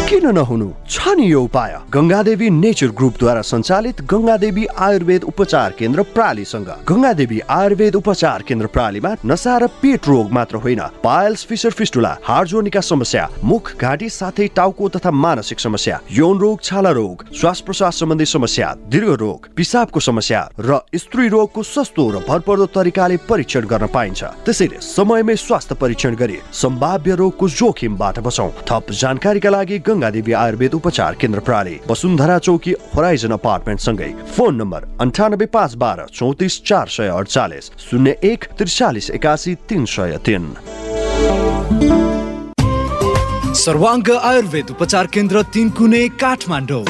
किन 0.04 0.26
नहुनु? 0.36 0.68
छ 0.90 1.16
नि 1.16 1.26
यो 1.32 1.42
उपाय। 1.44 1.74
गङ्गादेवी 1.90 2.50
नेचर 2.50 2.88
ग्रुपद्वारा 2.92 3.42
सञ्चालित 3.42 4.02
गङ्गादेवी 4.04 4.66
आयुर्वेद 4.78 5.24
उपचार 5.24 5.72
केन्द्र 5.80 6.04
प्रालीसँग। 6.16 6.70
गङ्गादेवी 6.90 7.40
आयुर्वेद 7.50 7.96
उपचार 7.96 8.42
केन्द्र 8.42 8.68
प्रालीमा 8.68 9.12
नसा 9.26 9.58
र 9.58 9.68
पेट 9.82 10.08
रोग 10.08 10.32
मात्र 10.32 10.56
होइन। 10.60 10.82
पायल्स 11.04 11.46
फिसर 11.46 11.72
फिस्टुला 11.72 12.12
हाड 12.24 12.48
जोर्नीका 12.48 12.82
समस्या 12.82 13.28
मुख 13.44 13.72
घाँटी 13.80 14.10
साथै 14.10 14.48
टाउको 14.56 14.90
तथा 14.90 15.12
मानसिक 15.14 15.60
समस्या 15.60 16.00
यौन 16.12 16.38
रोग 16.38 16.62
छाला 16.62 16.92
रोग 16.92 17.24
श्वास 17.32 17.60
प्रश्वास 17.62 18.00
सम्बन्धी 18.00 18.26
समस्या 18.26 18.74
दीर्घ 18.92 19.10
रोग 19.16 19.48
पिसाबको 19.56 20.00
समस्या 20.00 20.42
र 20.60 20.80
स्त्री 20.96 21.28
रोगको 21.30 21.64
सस्तो 21.64 22.10
र 22.10 22.24
भरपर्दो 22.28 22.66
तरिकाले 22.76 23.18
परीक्षण 23.30 23.66
गर्न 23.66 23.88
पाइन्छ। 23.88 24.24
त्यसैले 24.46 24.82
समयमै 24.84 25.36
स्वास्थ्य 25.38 25.76
परीक्षण 25.82 26.16
गरी 26.16 26.38
सम्भाव्य 26.54 27.16
रोगको 27.16 27.50
जोखिमबाट 27.50 28.20
बचौँ। 28.20 28.52
थप 28.68 28.92
जानकारीका 28.92 29.50
लागि 29.50 29.80
गङ्गादेवी 29.94 30.34
आयुर्वेद 30.34 30.74
उपचार 30.74 31.14
केन्द्र 31.22 31.40
प्रणाली 31.48 31.76
वसुन्धरा 31.90 32.38
चौकी 32.40 32.74
होराइजन 32.96 33.32
अपार्टमेन्ट 33.32 33.82
सँगै। 33.82 34.12
फोन 34.36 34.56
नम्बर 34.56 34.88
अन्ठानब्बे 35.02 35.46
पाँच 35.54 35.74
बाह्र 35.78 36.06
चौतिस 36.14 36.62
चार 36.66 36.88
सय 36.90 37.08
अडचालिस 37.10 37.72
शून्य 37.80 38.16
एक 38.24 38.46
त्रिचालिस 38.58 39.10
एकासी 39.12 39.56
तिन 39.70 39.86
सय 39.86 40.18
तिन। 40.26 40.44
सर्वाङ्ग 43.56 44.10
आयुर्वेद 44.12 44.70
उपचार 44.72 45.08
केन्द्र 45.14 45.42
तिन 45.54 45.70
कुने 45.78 46.08
काठमाडौँ। 46.22 46.84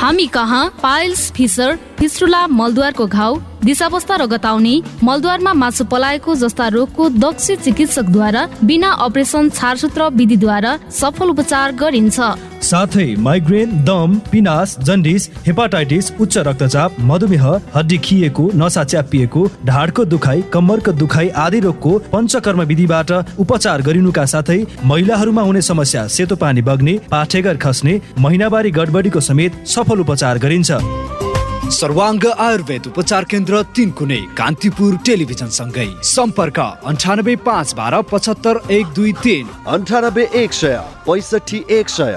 हामी 0.00 0.26
कहाँ? 0.26 0.64
पाइल्स 0.82 1.30
फिसर 1.32 1.78
फिस्टुला 1.98 2.46
मलद्वारको 2.50 3.06
घाउ 3.08 3.36
दिशावस्था 3.64 4.16
र 4.16 4.26
गताउने 4.26 4.74
मलद्वारमा 5.02 5.52
मासु 5.54 5.84
पलाएको 5.92 6.34
जस्ता 6.36 6.66
रोगको 6.70 7.08
दक्ष 7.18 7.50
चिकित्सकद्वारा 7.64 8.42
बिना 8.64 8.90
अपरेसन 9.04 9.48
छारसूत्र 9.50 10.08
विधिद्वारा 10.14 10.72
सफल 10.92 11.28
उपचार 11.30 11.72
गरिन्छ। 11.74 12.20
साथै 12.64 13.06
माइग्रेन 13.20 13.70
दम 13.84 14.18
पिनास 14.32 14.76
जन्डिस 14.80 15.28
हेपाटाइटिस 15.46 16.10
उच्च 16.20 16.36
रक्तचाप 16.40 16.96
मधुमेह 17.00 17.44
हड्डी 17.74 17.98
खिएको 18.04 18.50
नसा 18.54 18.84
च्यापिएको 18.84 19.48
ढाडको 19.66 20.04
दुखाइ 20.04 20.42
कम्मरको 20.52 20.92
दुखाइ 20.94 21.28
आदि 21.40 21.60
रोगको 21.60 21.98
पञ्चकर्म 22.12 22.62
विधिबाट 22.70 23.12
उपचार 23.38 23.82
गरिनुका 23.82 24.24
साथै 24.34 24.58
महिलाहरूमा 24.84 25.42
हुने 25.42 25.62
समस्या 25.62 26.06
सेतो 26.16 26.36
पानी 26.36 26.62
बग्ने 26.62 26.98
पाठेघर 27.10 27.56
खस्ने 27.56 28.00
महिनावारी 28.18 28.70
गडबडीको 28.70 29.20
समेत 29.20 29.64
सफल 29.68 30.00
उपचार 30.00 30.38
गरिन्छ। 30.38 31.23
सर्वाङ्ग 31.70 32.24
आयुर्वेद 32.38 32.86
उपचार 32.86 33.24
केन्द्र 33.24 33.62
तिन 33.76 33.90
कुनै 33.98 34.20
कान्तिपुर 34.36 34.96
टेलिभिजन 35.06 35.48
सँगै। 35.50 35.86
सम्पर्क 36.04 36.58
अन्ठानब्बे 36.60 37.36
पाँच 37.40 37.72
बाह्र 37.74 38.00
पचहत्तर 38.10 38.60
एक 38.70 38.86
दुई 38.94 39.12
तिन। 39.22 39.48
अन्ठानब्बे 39.68 40.24
एक 40.34 40.52
सय 40.52 40.76
पैँसठी 41.06 41.64
एक 41.70 41.88
सय। 41.88 42.14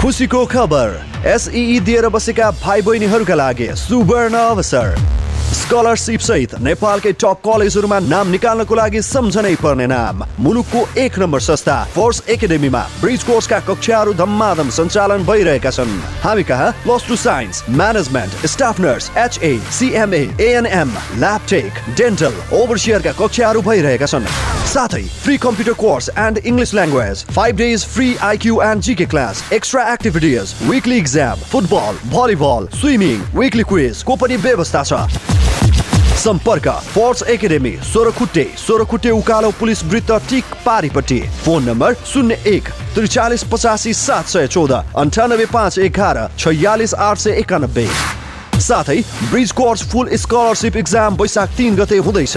खुसीको 0.00 0.44
खबर 0.46 0.88
एसई 1.26 1.80
दिएर 1.80 2.08
बसेका 2.08 2.50
भाइ 2.58 2.82
बहिनीहरूका 2.82 3.34
लागि 3.34 3.68
सुवर्ण 3.76 4.34
अवसर। 4.34 4.88
स्कलरसिप 5.50 6.20
सहित 6.20 6.54
नेपालकै 6.62 7.12
टप 7.18 7.38
कलेजहरूमा 7.44 7.98
नाम 8.06 8.28
निकाल्नको 8.30 8.74
लागि 8.74 9.00
सम्झनै 9.02 9.54
पर्ने 9.62 9.86
नाम। 9.90 10.22
मुलुकको 10.38 10.80
एक 11.02 11.18
नम्बर 11.18 11.40
संस्था 11.40 11.76
फोर्स 11.94 12.22
एकाडेमीमा 12.34 12.82
ब्रिज 13.00 13.22
कोर्सका 13.22 13.58
कक्षाहरू 13.68 14.12
धम्माधम 14.14 14.70
सञ्चालन 14.78 15.24
भइरहेका 15.26 15.70
छन्। 15.70 15.98
हामी 16.22 16.42
कहाँ? 16.50 16.70
Plus 16.84 17.08
two 17.08 17.16
science 17.16 17.62
management 17.70 18.46
staff 18.46 18.80
nurse 18.80 19.10
HA 19.18 19.56
CMA 19.78 20.22
ANM 20.40 20.94
lab tech 21.18 21.82
dental 21.98 22.34
ओभरसियरका 22.60 23.12
कक्षाहरू 23.18 23.62
भइरहेका 23.62 24.06
छन्। 24.06 24.30
साथै 24.70 25.02
free 25.24 25.36
computer 25.44 25.72
course 25.82 26.10
and 26.18 26.38
English 26.38 26.74
language 26.74 27.24
five 27.34 27.56
days 27.56 27.86
free 27.94 28.14
IQ 28.30 28.60
and 28.62 28.82
GK 28.82 29.06
class 29.14 29.42
extra 29.52 29.82
activities 29.92 30.54
weekly 30.70 30.98
exam 30.98 31.44
football 31.50 32.00
volleyball 32.14 32.68
swimming 32.78 33.20
weekly 33.34 33.62
क्विजको 33.74 34.16
पनि 34.16 34.36
व्यवस्था 34.46 34.82
छ? 34.84 35.38
सम्पर्क। 36.20 36.66
Force 36.86 37.22
academy 37.30 37.70
Sohrakhutte 37.84 38.42
Sohrakhutte 38.58 39.10
उकालो 39.10 39.50
police 39.58 39.82
वृत्त 39.84 40.10
टिक 40.30 40.44
पारिपट्टि। 40.64 41.20
फोन 41.44 41.62
नम्बर 41.64 41.94
शून्य 42.06 42.34
एक 42.46 42.68
त्रिचालिस 42.94 43.44
पचासी 43.52 43.92
सात 43.96 44.26
सय 44.28 44.46
चौध 44.48 44.72
अन्ठानब्बे 44.72 45.46
पाँच 45.52 45.78
एघार 45.80 46.18
छयालिस 46.38 46.94
आठ 47.00 47.18
सय 47.18 47.38
एकानब्बे। 47.40 47.86
साथै 48.60 48.98
bridge 49.30 49.52
course 49.52 49.86
full 49.92 50.16
scholarship 50.16 50.76
exam 50.76 51.16
Baishakh 51.16 51.56
तिन 51.56 51.76
गते 51.76 51.96
हुँदैछ। 51.98 52.36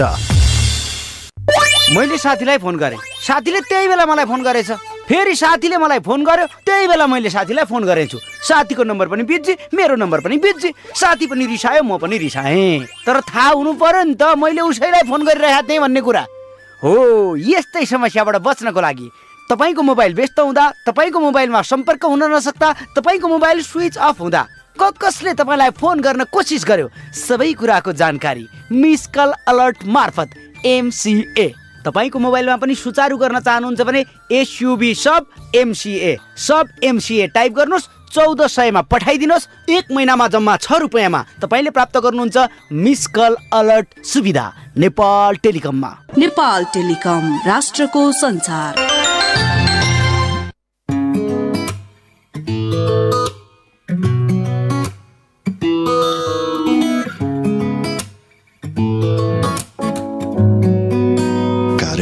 मैले 1.92 2.18
साथीलाई 2.18 2.58
फोन 2.58 2.76
गरेँ। 2.78 2.98
साथीले 3.20 3.60
त्यही 3.60 3.88
बेला 3.88 4.06
मलाई 4.06 4.24
फोन 4.24 4.42
गरेछ। 4.42 4.70
फेरि 5.08 5.34
साथीले 5.36 5.76
मलाई 5.76 6.00
फोन 6.00 6.24
गर्यो। 6.24 6.46
त्यही 6.64 6.88
बेला 6.88 7.06
मैले 7.06 7.30
साथीलाई 7.30 7.64
फोन 7.68 7.84
गरेछु 7.84 8.18
साथीको 8.48 8.82
नम्बर 8.84 9.08
पनि 9.08 9.22
बिजी 9.22 9.52
मेरो 9.74 9.96
नम्बर 10.00 10.20
पनि 10.24 10.36
बिजी 10.40 10.70
साथी 10.96 11.26
पनि 11.28 11.46
रिसायो 11.46 11.82
म 11.84 11.98
पनि 12.00 12.18
रिसाएँ। 12.18 13.04
तर 13.04 13.20
थाहा 13.20 13.48
हुनु 13.52 13.72
पर्यो 13.76 14.02
नि 14.08 14.14
त 14.16 14.32
मैले 14.40 14.60
उसैलाई 14.64 15.04
फोन 15.04 15.24
गरिरहेको 15.28 15.68
थिएँ 15.68 15.80
भन्ने 15.80 16.00
कुरा। 16.00 16.24
हो 16.82 17.36
यस्तै 17.36 17.84
समस्याबाट 17.84 18.36
बच्नको 18.40 18.80
लागि। 18.80 19.08
तपाईँको 19.44 19.82
मोबाइल 19.82 20.14
व्यस्त 20.14 20.40
हुँदा 20.40 20.64
तपाईँको 20.88 21.18
मोबाइलमा 21.20 21.60
सम्पर्क 21.62 22.04
हुन 22.04 22.22
नसक्दा 22.32 22.68
तपाईँको 22.96 23.28
मोबाइल 23.28 23.60
स्विच 23.62 23.96
अफ 24.00 24.20
हुँदा 24.20 24.42
क 24.80 24.90
कसले 24.96 25.34
तपाईँलाई 25.36 25.70
फोन 25.76 26.00
गर्न 26.00 26.24
कोसिस 26.32 26.64
गर्यो। 26.64 26.88
सबै 27.12 27.52
कुराको 27.60 27.92
जानकारी 27.92 28.48
मिस 28.72 29.06
कल 29.12 29.32
अलर्ट 29.48 29.84
मार्फत 29.86 30.64
एमसिए 30.64 31.46
तपाईँको 31.84 32.18
मोबाइलमा 32.18 32.56
पनि 32.56 32.74
सुचारू 32.74 33.16
गर्न 33.16 33.40
चाहनुहुन्छ 33.40 33.80
भने 33.80 34.04
SUB 34.32 34.94
sub 34.94 35.26
MCA 35.56 36.16
sub 36.36 36.68
MCA 36.84 37.26
type 37.26 37.52
गर्नुहोस् 37.52 37.88
चौध 38.14 38.46
सयमा 38.46 38.82
पठाइदिनुहोस् 38.82 39.48
एक 39.70 39.92
महिनामा 39.92 40.28
जम्मा 40.28 40.56
छ 40.56 40.72
रुपियाँमा 40.80 41.24
तपाईँले 41.42 41.70
प्राप्त 41.70 41.98
गर्नुहुन्छ 41.98 42.36
मिस 42.72 43.06
कल 43.06 43.36
अलर्ट 43.52 44.04
सुविधा 44.04 44.46
नेपाल 44.76 45.36
टेलिकममा। 45.36 45.90
नेपाल 46.18 46.64
टेलिकम 46.64 47.40
राष्ट्रको 47.46 48.12
संसार 48.12 48.74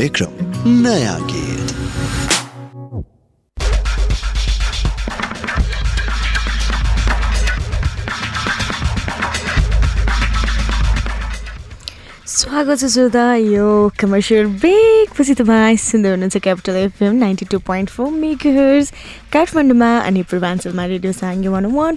कार्यक्रम 0.03 0.73
नया 0.83 1.13
गीत 1.23 1.71
स्वागत 12.27 12.79
छ 12.79 12.87
श्रोता 12.87 13.35
यो 13.37 13.67
कमर्सियल 14.01 14.47
ब्रेक 14.57 15.15
पछि 15.19 15.35
तपाईँ 15.35 15.77
सुन्दै 15.79 16.11
हुनुहुन्छ 16.11 16.37
capital 16.39 16.77
FM 16.79 17.15
ninety 17.17 17.47
two 17.53 17.59
point 17.61 17.91
four 17.91 18.11
megahertz 18.17 18.93
काठमाडौँमा 19.33 19.93
अनि 20.01 20.23
पूर्वाञ्चलमा 20.33 20.87
रेडियो 20.95 21.13
साङ्गे 21.13 21.49
वान 21.49 21.67
वान 21.75 21.97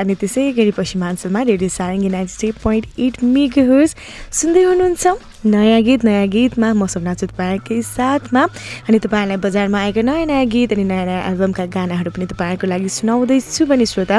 अनि 0.00 0.14
त्यसै 0.20 0.50
गरी 0.58 0.72
पश्चिमाञ्चलमा 0.78 1.40
radio 1.52 1.70
Sarangi 1.78 2.08
ninety 2.16 2.36
three 2.38 2.50
point 2.64 2.84
eight 2.98 3.22
megahertz 3.24 3.96
सुन्दै 4.40 4.62
हुनुहुन्छ 4.64 5.04
नयाँ 5.46 5.80
गीत 5.86 6.04
नयाँ 6.04 6.26
गीतमा 6.26 6.68
म 6.74 6.86
नाचुत 7.06 7.30
तपाईँकै 7.30 7.78
साथमा। 7.86 8.42
अनि 8.88 8.98
तपाईँहरूलाई 8.98 9.38
बजारमा 9.38 9.78
आएका 9.78 10.02
नयाँ 10.02 10.26
नयाँ 10.26 10.46
गीत 10.50 10.72
अनि 10.74 10.84
नयाँ 10.84 11.06
नयाँ 11.06 11.22
एल्बमका 11.30 11.64
गानाहरू 11.70 12.10
पनि 12.10 12.26
तपाईँहरूको 12.26 12.66
लागि 12.66 12.88
सुनाउँदैछु 12.90 13.66
भने 13.70 13.86
श्रोता 13.86 14.16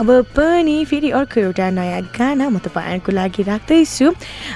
अब 0.00 0.08
पनि 0.32 0.76
फेरि 0.88 1.10
अर्को 1.10 1.40
एउटा 1.40 1.68
नयाँ 1.76 2.00
गाना 2.16 2.48
म 2.48 2.58
तपाईँहरूको 2.64 3.12
लागि 3.12 3.42
राख्दैछु। 3.50 4.06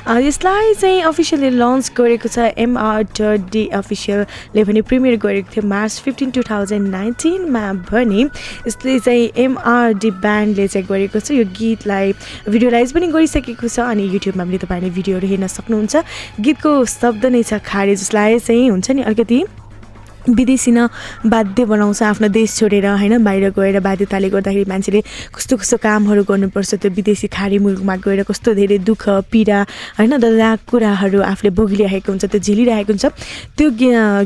यसलाई 0.08 0.74
चाहिँ 0.80 1.02
अफिसियली 1.12 1.50
लन्च 1.60 1.92
गरेको 1.92 2.28
छ 2.28 2.38
एमआर 2.56 3.04
डी 3.52 3.64
अफिसियलले 3.76 4.64
भने 4.64 4.80
प्रिमियर 4.88 5.16
गरेको 5.20 5.48
थियो 5.52 5.68
मार्च 5.68 6.00
फिफ्टिन 6.04 6.30
टु 6.30 6.42
थाउजन्ड 6.48 6.88
नाइन्टिनमा 6.88 7.64
भने 7.92 8.22
यसले 8.64 8.98
चाहिँ 9.00 9.28
एमआरडी 9.44 10.10
ब्यान्डले 10.24 10.63
चाहिँ 10.68 10.86
गरेको 10.86 11.20
छ। 11.20 11.30
यो 11.32 11.44
गीतलाई 11.44 12.12
भिडियोलाइज 12.48 12.92
पनि 12.92 13.06
गरिसकेको 13.08 13.68
छ 13.68 13.80
अनि 13.80 14.04
युट्युबमा 14.14 14.44
पनि 14.44 14.58
तपाईँले 14.58 14.90
भिडियोहरू 14.90 15.26
हेर्न 15.28 15.46
सक्नुहुन्छ। 15.46 15.94
गीतको 16.40 16.72
शब्द 16.84 17.26
नै 17.26 17.42
छ 17.42 17.58
खारे 17.64 17.96
जसलाई 17.96 18.38
चाहिँ 18.38 18.68
हुन्छ 18.70 18.90
नि 18.90 19.02
अलिकति 19.02 19.38
विदेशी 20.28 20.70
न 20.70 20.86
बाध्य 21.26 21.64
बनाउँछ 21.64 22.02
आफ्नो 22.02 22.28
देश 22.28 22.56
छोडेर 22.58 22.86
होइन? 22.86 23.24
बाहिर 23.24 23.50
गएर 23.52 23.78
बाध्यताले 23.80 24.28
गर्दाखेरि 24.30 24.64
मान्छेले 24.68 25.00
कस्तो 25.34 25.56
कस्तो 25.56 25.76
कामहरू 25.84 26.22
गर्नुपर्छ 26.24 26.74
त्यो 26.74 26.90
विदेशी 26.96 27.26
खाडी 27.28 27.58
मुलुकमा 27.58 27.96
गएर 28.04 28.22
कस्तो 28.24 28.54
धेरै 28.54 28.78
दुःख 28.88 29.04
पीडा 29.30 29.58
होइन? 29.98 30.16
दर्दाक 30.16 30.58
कुराहरू 30.70 31.20
आफूले 31.22 31.50
भोगिरहेको 31.52 32.08
हुन्छ 32.12 32.24
त्यो 32.24 32.40
झेलिरहेको 32.40 32.92
हुन्छ। 32.92 33.04
त्यो 33.58 33.68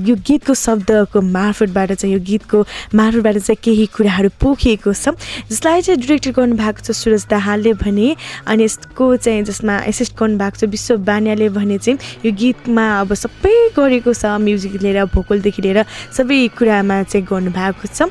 यो 0.07 0.15
गीतको 0.23 0.55
शब्दको 0.55 1.21
मार्फतबाट 1.21 1.93
चाहिँ 1.93 2.15
यो 2.15 2.21
गीतको 2.23 2.59
मार्फतबाट 2.95 3.37
चाहिँ 3.39 3.59
केही 3.59 3.87
कुराहरू 3.97 4.29
पोखिएको 4.39 4.93
छ। 4.93 5.19
जसलाई 5.51 5.83
चाहिँ 5.83 6.01
डिरेक्टर 6.01 6.31
गर्नुभएको 6.39 6.81
छ 6.87 6.91
सुरज 6.95 7.27
दाहालले 7.31 7.73
भने 7.83 8.15
अनि 8.47 8.65
यसको 8.65 9.05
चाहिँ 9.17 9.43
जसमा 9.45 9.75
एसिस्ट 9.91 10.13
गर्नुभएको 10.15 10.57
छ 10.59 10.71
विश्व 10.71 10.97
बान्याले 11.03 11.49
भने 11.59 11.79
चाहिँ 11.79 11.99
यो 12.25 12.33
गीतमा 12.33 12.85
अब 13.01 13.15
सबै 13.15 13.55
गरेको 13.77 14.13
छ 14.15 14.39
म्युजिक 14.39 14.83
लिएर 14.83 15.05
भोकलदेखि 15.15 15.63
लिएर 15.63 15.85
सबै 16.17 16.47
कुरामा 16.59 17.03
चाहिँ 17.03 17.27
गर्नुभएको 17.27 17.87
छ। 17.89 18.11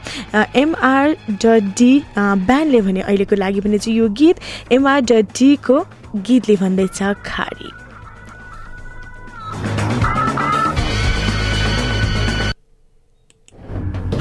एमआर 0.56 1.16
डट 1.32 1.64
डी 1.78 1.92
ब्यान्डले 2.20 2.82
भने 2.82 3.02
अहिलेको 3.02 3.36
लागि 3.36 3.62
भने 3.62 3.78
चाहिँ 3.78 3.98
यो 3.98 4.08
गीत 4.20 4.38
एमआर 4.72 5.02
डट 5.02 5.26
डीको 5.40 5.80
गीतले 6.28 6.56
भन्दैछ 6.58 7.02
खाडी 7.26 7.72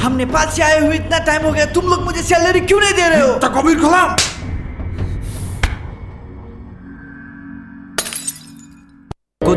हम 0.01 0.17
नेपाल 0.17 0.47
से 0.51 0.63
आए 0.63 0.79
हुए 0.81 0.95
इतना 0.95 1.19
टाइम 1.27 1.43
हो 1.43 1.53
गया 1.53 1.65
तुम 1.75 1.87
लोग 1.91 2.03
मुझे 2.05 2.23
सैलरी 2.23 2.61
क्यों 2.61 2.81
नहीं 2.81 2.93
दे 2.95 3.09
रहे 3.09 3.21
हो? 3.21 3.33
तो 3.39 3.49
कबीर 3.51 3.81
खुलाम 3.81 4.17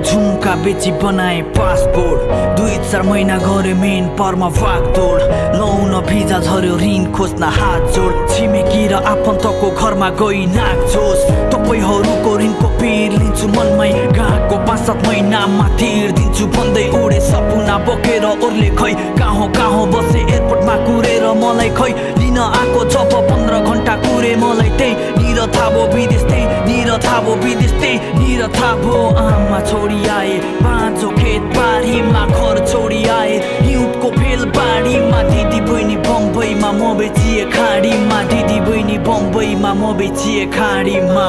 झुम्का 0.03 0.55
बेची 0.63 0.91
बनाए 1.01 1.41
पासपोर्ट। 1.57 2.19
दुई 2.57 2.75
चार 2.89 3.01
महिना 3.09 3.37
गरे 3.37 3.73
मेन 3.81 4.07
परमा 4.19 4.49
भागदौड 4.59 5.21
लाउन 5.55 5.93
भिजा 6.07 6.39
झर्यो 6.39 6.75
ऋण 6.77 7.11
खोज्न 7.13 7.43
हात 7.57 7.91
जोड। 7.95 8.27
छिमेकी 8.29 8.87
र 8.87 8.93
आफन्तको 9.13 9.69
घरमा 9.71 10.09
गई 10.19 10.45
नाच्छोस् 10.55 11.23
तपाईँहरूको 11.51 12.37
ऋणको 12.39 12.67
पिर 12.79 13.11
लिन्छु 13.19 13.47
मनमै। 13.55 13.91
गएको 14.17 14.57
पाँच 14.67 14.79
सात 14.85 15.07
महिनामा 15.07 15.67
तिर 15.79 16.11
दिन्छु। 16.17 16.45
भन्दै 16.55 16.87
उडे 16.99 17.19
सपुना 17.29 17.77
बोकेर 17.85 18.25
ओर्ले 18.25 18.69
खै। 18.79 18.93
कहाँ 19.19 19.47
कहाँ 19.57 19.85
बसे 19.91 20.19
एयरपोर्टमा 20.21 20.75
कुरेर 20.85 21.25
मलाई 21.41 21.69
खै। 21.77 21.91
लिन 22.39 22.45
आएको 22.45 22.85
जब 22.85 23.11
पन्ध्र 23.29 23.59
घन्टा 23.59 23.95
कुरे 23.95 24.35
थाहा 25.55 25.69
भयो 25.69 25.85
विदेश 25.95 26.21
त्यही। 26.21 26.43
निर 26.67 26.91
भयो 26.97 27.35
विदेश 27.35 27.71
त्यही। 27.71 27.97
निर 28.19 28.47
भयो 28.47 29.07
आमा 29.17 29.59
छोडी 29.59 30.07
आए। 30.07 30.37
पाँचो 30.63 31.09
खेत 31.09 31.41
बारीमा 31.41 32.25
घर 32.25 32.65
छोडी 32.65 33.03
आए। 33.03 33.35
हिउँदको 33.61 34.09
फेल 34.11 34.45
बाढीमा 34.45 35.21
दिदी 35.23 35.61
बहिनी 35.61 35.95
बम्बईमा 35.95 36.71
म 36.71 36.97
बेचिए 36.97 37.45
खाडीमा। 37.45 38.23
दिदी 38.23 38.59
बहिनी 38.59 38.97
बम्बईमा 38.97 39.73
म 39.73 39.97
बेचिए 39.97 40.45
खाडीमा। 40.45 41.25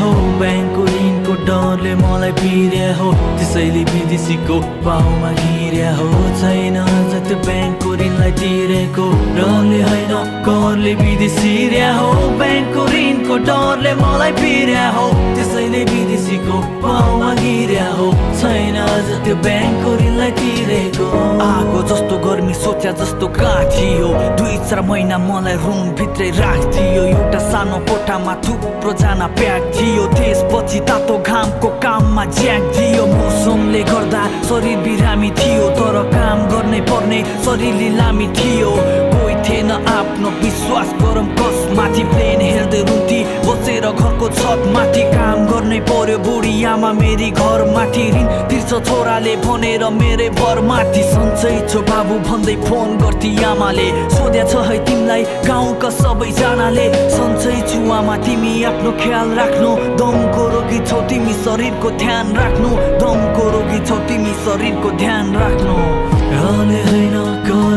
हो। 0.00 0.12
ब्याङ्कको 0.40 0.82
ऋणको 0.84 1.32
डरले 1.48 1.94
मलाई 1.94 2.32
पिर्या 2.32 2.96
हो। 2.96 3.12
त्यसैले 3.12 3.84
विदेशीको 3.84 4.60
पाउमा 4.60 5.30
गिर्या 5.32 5.90
हो। 5.96 6.08
छैन 6.40 6.76
अझ 6.76 7.28
त्यो 7.28 7.36
ब्याङ्कको 7.36 7.91
ऋणलाई 8.02 8.30
तिरेको 8.40 9.06
डरले 9.36 9.80
होइन 9.82 10.12
करले 10.46 10.92
विदेशिर्या 11.00 11.90
हो। 11.96 12.08
ब्याङ्कको 12.38 12.82
ऋणको 12.92 13.36
डरले 13.48 13.92
मलाई 14.02 14.32
पिर्या 14.40 14.86
हो। 14.96 15.06
त्यसैले 15.34 15.82
विदेशीको 15.90 16.56
पाउमा 16.82 17.32
गिर्या 17.40 17.86
हो। 17.98 18.06
छैन 18.40 18.76
अझ 18.82 19.08
त्यो 19.24 19.34
ब्याङ्कको 19.46 19.90
ऋणलाई 20.02 20.30
तिरेको। 20.40 21.06
आगो 21.46 21.82
जस्तो 21.90 22.18
गर्मी 22.26 22.54
सोच्या 22.54 22.92
जस्तो 23.00 23.26
काटियो 23.38 24.08
दुई 24.38 24.56
चार 24.68 24.80
महिना 24.90 25.18
मलाई 25.18 25.54
रुम 25.64 25.80
भित्रै 25.98 26.30
राखिदियो। 26.40 27.02
एउटा 27.04 27.38
सानो 27.50 27.78
कोठामा 27.86 28.34
थुप्रो 28.44 28.92
जना 29.02 29.26
प्याक 29.38 29.62
थियो। 29.76 30.06
त्यसपछि 30.18 30.80
तातो 30.88 31.18
घामको 31.28 31.68
काममा 31.84 32.24
ज्याक 32.38 32.62
दियो। 32.74 33.06
मौसमले 33.14 33.82
गर्दा 33.92 34.22
शरीर 34.48 34.78
बिरामी 34.84 35.30
थियो। 35.38 35.68
तर 35.78 35.96
काम 36.14 36.38
गर्नै 36.50 36.80
पर्ने 36.90 37.22
शरीर 37.44 37.74
लिलामी 37.92 38.26
थियो। 38.36 38.70
कोही 39.12 39.34
थिएन 39.44 39.70
आफ्नो 39.70 40.28
विश्वास 40.42 40.92
गरम 41.00 41.26
कस 41.36 41.56
माथि 41.76 42.02
प्लेन 42.10 42.40
हेर्दै 42.40 42.80
रुन्थी 42.88 43.18
बसेर 43.44 43.84
घरको 43.92 44.28
छत 44.38 44.60
माथि 44.74 45.02
काम 45.12 45.38
गर्नै 45.46 45.80
पर्यो। 45.88 46.18
बुढी 46.24 46.52
आमा 46.72 46.92
मेरी 47.00 47.30
घर 47.36 47.64
माथि 47.74 48.04
ऋण 48.14 48.26
तिर्छ 48.48 48.70
छोराले 48.88 49.34
भनेर 49.44 49.84
मेरै 50.00 50.28
भर 50.40 50.60
माथि। 50.68 51.02
सन्चै 51.12 51.52
बाबु 51.90 52.16
भन्दै 52.28 52.56
फोन 52.64 52.96
गर्थी 53.02 53.30
आमाले। 53.44 53.88
सोध्या 54.16 54.44
छ 54.50 54.64
है 54.68 54.78
तिमीलाई 54.86 55.22
गाउँका 55.48 55.90
सबैजनाले 56.00 56.86
सन्चै 57.16 57.56
छु 57.68 57.80
आमा 57.92 58.16
तिमी 58.24 58.52
आफ्नो 58.70 58.90
ख्याल 59.02 59.28
राख्नु। 59.40 59.70
दमको 60.00 60.42
रोगी 60.54 60.80
छौ 60.88 61.00
तिमी 61.10 61.34
शरीरको 61.44 61.90
ध्यान 62.02 62.26
राख्नु। 62.40 62.70
दमको 63.02 63.44
रोगी 63.52 63.80
छौ 63.88 63.98
तिमी 64.08 64.32
शरीरको 64.44 64.90
ध्यान 65.02 65.36
राख्नु। 65.36 65.76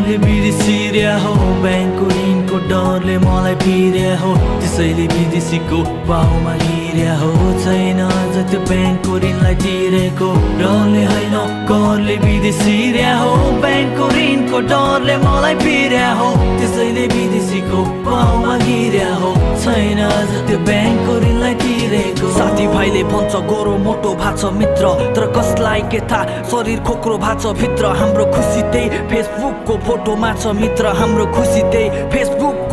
करले 0.05 0.17
बिर्सिर्या 0.17 1.17
हो। 1.17 1.33
ब्याङ्कको 1.33 2.05
ऋणको 2.05 2.57
डरले 2.69 3.17
मलाई 3.17 3.55
पिर्या 3.55 4.11
हो। 4.19 4.31
त्यसैले 4.61 5.05
विदेशीको 5.07 5.79
पाउमा 6.09 6.53
गिर्या 6.61 7.13
हो। 7.17 7.31
छैन। 7.63 7.99
अझ 8.35 8.43
त्यो 8.51 8.59
ब्याङ्कको 8.67 9.11
ऋणलाई 9.23 9.55
तिरेको 9.63 10.27
डरले 10.59 11.03
होइन 11.07 11.35
करले 11.69 12.15
विदेशिर्या 12.23 13.11
हो। 13.19 13.31
ब्याङ्कको 13.63 14.05
ऋणको 14.15 14.59
डरले 14.71 15.15
मलाई 15.23 15.55
पिर्या 15.63 16.09
हो। 16.19 16.27
त्यसैले 16.59 17.05
विदेशीको 17.15 17.79
पाउमा 18.05 18.55
गिर्या 18.59 19.11
हो। 19.21 19.31
छैन 19.63 19.99
अझ 20.03 20.31
त्यो 20.47 20.57
ब्याङ्कको 20.67 21.13
ऋणलाई 21.23 21.53
तिरेको। 21.63 22.27
साथीभाइले 22.37 23.03
भन्छ 23.11 23.33
गोरो 23.51 23.75
मोटो 23.85 24.11
भाछ 24.19 24.43
मित्र 24.59 24.83
तर 25.15 25.25
कसलाई 25.31 25.81
के 25.91 25.99
थाहा? 26.11 26.43
शरीर 26.51 26.79
खोक्रो 26.87 27.17
भाछ 27.23 27.47
भित्र। 27.61 27.95
हाम्रो 27.99 28.25
खुसी 28.35 28.61
त्यही 28.71 28.89
फेसबुकको 29.11 29.73
फोटोमा 29.87 30.33
छ 30.43 30.51
मित्र 30.59 30.91
हाम्रो 30.99 31.25
खुसी 31.35 31.61
त्यही 31.71 31.87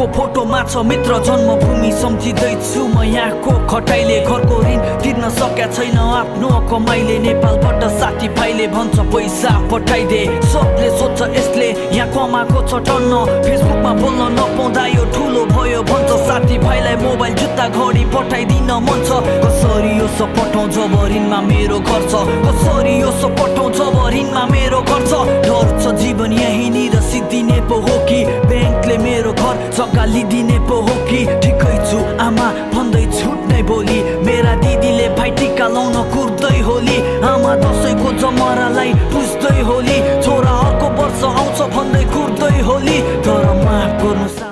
फेसबुकको 0.02 0.18
फोटोमा 0.18 0.62
छ 0.66 0.82
मित्र 0.86 1.18
जन्मभूमि 1.22 1.90
सम्झिँदैछु 1.92 2.82
म 2.88 3.02
यहाँको 3.06 3.52
खटाइले 3.70 4.18
घरको 4.26 4.56
ऋण 4.62 4.80
तिर्न 5.02 5.28
सकेका 5.30 5.66
छैन 5.70 5.98
आफ्नो 5.98 6.48
कमाइले 6.70 7.18
नेपालबाट 7.18 7.82
साथीभाइले 8.00 8.66
भन्छ 8.74 8.98
पैसा 9.12 9.52
पठाइदे। 9.70 10.22
सबले 10.52 10.88
सोध्छ 10.98 11.20
यसले 11.36 11.68
यहाँ 11.94 12.08
कमाएको 12.14 12.60
छ 12.66 12.82
टन्न? 12.86 13.12
फेसबुकमा 13.44 13.92
बोल्न 14.02 14.22
नपाउँदा 14.38 14.86
यो 14.86 15.04
ठुलो 15.14 15.44
भयो 15.54 15.82
भन्छ 15.90 16.10
साथीभाइलाई 16.26 16.96
मोबाइल 17.02 17.34
जुत्ता 17.40 17.66
घडी 17.68 18.04
पठाइदिन 18.14 18.70
मन 18.82 18.98
छ। 19.06 19.10
कसरी 19.44 19.92
यो 19.98 20.06
सब 20.18 20.30
पठाउँ 20.36 20.68
जब 20.74 20.94
ऋणमा 21.12 21.40
मेरो 21.46 21.78
घर 21.78 22.02
छ 22.10 22.14
कसरी 22.46 22.94
यो 23.00 23.10
सब 23.22 23.32
पठाउँ 23.38 23.70
जब 23.78 23.96
ऋणमा 24.14 24.42
मेरो 24.50 24.80
घर 24.82 25.02
छ 25.06 25.22
डर 25.46 25.66
छ 25.78 25.94
जीवन 26.02 26.32
यहीँनिर 26.32 27.00
सिद्धिने 27.10 27.60
पो 27.68 27.76
हो 27.86 27.98
कि 28.08 28.24
ब्याङ्कले 28.48 28.96
मेरो 28.98 29.31
घर 29.42 29.56
जग्गा 29.76 30.04
लिदिने 30.14 30.58
पो 30.68 30.76
हो 30.86 30.94
कि 31.08 31.20
ठिकै 31.42 31.76
छु। 31.90 31.98
आमा 32.26 32.48
भन्दै 32.74 33.04
छुट्नै 33.18 33.62
बोली 33.70 33.98
मेरा 34.26 34.54
दिदीले 34.62 35.08
भाइ 35.18 35.30
टिका 35.40 35.66
लाउन 35.74 35.96
कुर्दै 36.14 36.58
होली। 36.68 36.96
आमा 37.32 37.52
दसैँको 37.64 38.12
जमरालाई 38.22 38.94
पुस्दै 39.12 39.58
होली 39.68 39.98
छोरा 40.22 40.54
अर्को 40.62 40.88
वर्ष 40.98 41.22
आउँछ 41.32 41.58
भन्दै 41.74 42.04
कुर्दै 42.14 42.56
होली। 42.70 42.98
तर 43.26 43.46
माफ 43.64 43.90
गर्नु 44.02 44.51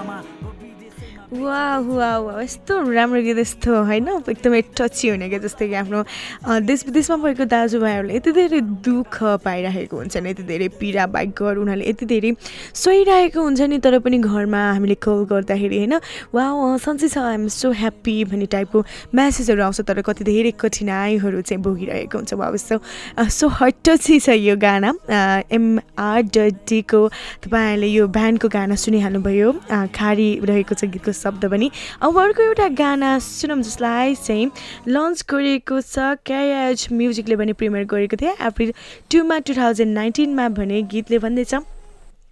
वा 1.32 1.78
वा 1.78 2.16
वा 2.18 2.42
यस्तो 2.42 2.80
राम्रो 2.90 3.20
गीत 3.22 3.38
यस्तो 3.38 3.74
होइन? 3.86 4.08
एकदमै 4.28 4.60
टची 4.74 5.08
हुने 5.08 5.28
क्या 5.30 5.38
जस्तै 5.38 5.68
कि 5.68 5.74
आफ्नो 5.78 6.02
देश 6.66 6.82
विदेशमा 6.86 7.16
भएको 7.22 7.44
दाजुभाइहरूले 7.46 8.14
यति 8.16 8.32
धेरै 8.34 8.60
दुःख 8.82 9.14
पाइरहेको 9.44 9.96
हुन्छ 9.96 10.16
नि 10.16 10.30
यति 10.30 10.42
धेरै 10.42 10.68
पीडा 10.74 11.06
घर 11.06 11.56
उनीहरूले 11.62 11.86
यति 11.86 12.06
धेरै 12.10 12.30
सहिरहेको 12.74 13.42
हुन्छ 13.42 13.60
नि 13.62 13.78
तर 13.78 13.98
पनि 14.02 14.18
घरमा 14.18 14.62
हामीले 14.74 14.94
कल 14.98 15.22
गर्दाखेरि 15.30 15.78
होइन? 15.78 15.94
वा 16.34 16.44
सन्चै 16.82 17.08
छ 17.08 17.18
आइएम 17.22 17.46
सो 17.46 17.70
ह्याप्पी 17.78 18.16
भन्ने 18.26 18.46
टाइपको 18.50 18.78
म्यासेजहरू 19.14 19.62
आउँछ 19.62 19.80
तर 19.86 20.02
कति 20.02 20.24
धेरै 20.26 20.52
कठिनाइहरू 20.58 21.40
चाहिँ 21.46 21.62
भोगिरहेको 21.62 22.18
हुन्छ। 22.18 22.34
वा 22.34 22.50
यस्तो 22.58 22.76
सो 23.30 23.46
हट्टची 23.60 24.18
छ 24.18 24.34
यो 24.34 24.56
गाना। 24.58 24.90
एमआर 25.46 26.22
डीको 26.34 27.06
तपाईँहरूले 27.46 27.86
यो 27.86 28.08
ब्यान्डको 28.18 28.48
गाना 28.50 28.74
सुनिहाल्नुभयो। 28.74 29.48
खारी 29.94 30.28
रहेको 30.42 30.74
छ 30.74 30.90
गीतको 30.90 31.18
शब्द 31.22 31.44
पनि। 31.50 31.70
अब 32.02 32.18
अर्को 32.20 32.42
एउटा 32.42 32.68
गाना 32.76 33.18
सुनौँ 33.20 33.60
जसलाई 33.62 34.14
चाहिँ 34.16 34.50
लन्च 34.88 35.24
गरिएको 35.30 35.80
छ 35.82 36.14
क्याएच 36.26 36.88
म्युजिकले 36.92 37.36
पनि 37.36 37.52
प्रिमियर 37.54 37.84
गरेको 37.86 38.16
थियो। 38.16 38.36
अप्रिल 38.46 38.72
टुमा 39.10 39.38
टु 39.38 39.54
थाउजन्ड 39.56 39.94
नाइन्टिनमा 39.94 40.48
भने 40.56 40.82
गीतले 40.94 41.18
भन्दैछ 41.18 41.54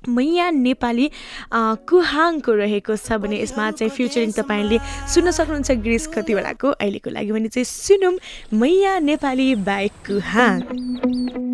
मैया 0.08 0.50
नेपाली 0.50 1.10
कुहाङको 1.52 2.52
रहेको 2.54 2.96
छ 2.96 3.18
भने 3.18 3.40
यसमा 3.42 3.70
चाहिँ 3.70 3.90
फ्युचरिङ 3.90 4.32
तपाईँले 4.32 4.78
सुन्न 5.14 5.30
सक्नुहुन्छ 5.34 5.70
ग्रिस 5.82 6.06
कतिवटाको 6.14 6.68
अहिलेको 6.70 7.10
लागि। 7.10 7.32
भने 7.32 7.48
चाहिँ 7.48 7.64
सुनौँ 7.66 8.14
मैया 8.54 8.98
नेपाली 9.02 9.54
बाइक 9.66 9.92
कुहाङ। 10.06 11.47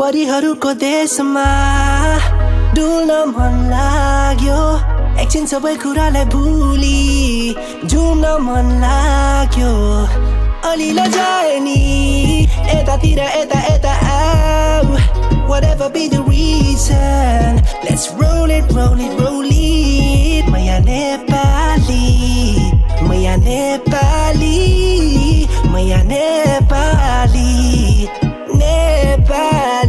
परिहरूको 0.00 0.72
देशमा 0.82 1.46
डुल्न 2.76 3.18
मन 3.34 3.54
लाग्यो 3.72 4.60
एकछिन 5.22 5.46
सबै 5.52 5.74
कुरालाई 5.82 6.24
भुली 6.34 6.98
जुम्न 7.92 8.32
मन 8.46 8.72
लाग्यो 8.84 9.72
अलिलो 10.70 11.06
जाए 11.16 11.58
नि 11.66 11.78
यतातिर 12.72 13.22
यता 13.38 13.60
यता 13.68 13.94
आऊ 14.16 15.02
Whatever 15.48 15.88
be 15.90 16.08
the 16.08 16.22
reason 16.22 17.60
Let's 17.84 18.10
roll 18.20 18.50
it, 18.50 18.72
roll 18.72 18.98
it, 18.98 19.20
roll 19.20 19.44
Nepali 26.54 28.08
Nepali 28.58 29.83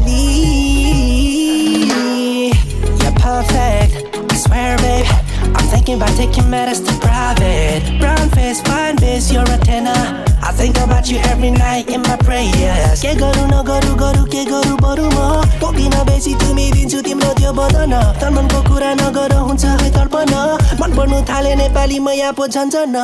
thinking 5.86 6.01
about 6.01 6.17
taking 6.17 6.49
matters 6.49 6.79
to 6.81 6.91
private 6.99 7.83
Brown 7.99 8.29
face, 8.31 8.61
fine 8.61 8.97
face, 8.97 9.31
you're 9.31 9.43
a 9.43 9.57
tenor 9.59 9.93
I 10.41 10.51
think 10.51 10.77
about 10.77 11.09
you 11.09 11.17
every 11.17 11.51
night 11.51 11.89
in 11.89 12.01
my 12.01 12.17
prayers 12.17 13.01
के 13.01 13.13
गरौँ 13.21 13.47
नगरौँ 13.53 13.95
गरौँ 14.01 14.25
के 14.33 14.45
गरौँ 14.49 14.77
बरु 14.81 15.05
म 15.13 15.17
पोकिन 15.61 15.95
बेसी 16.09 16.33
तिमी 16.41 16.65
दिन्छु 16.73 17.01
तिम्रो 17.05 17.33
त्यो 17.38 17.51
बदन 17.53 17.93
तर 18.21 18.29
मनको 18.33 18.59
कुरा 18.69 18.91
नगर 19.01 19.31
हुन्छ 19.45 19.65
है 19.81 19.89
तर्पण 19.93 20.33
मन 20.81 20.91
पर्नु 20.97 21.21
थाले 21.29 21.53
नेपाली 21.61 21.97
मैया 22.01 22.31
पो 22.33 22.47
झन्छ 22.47 22.75
न 22.89 22.97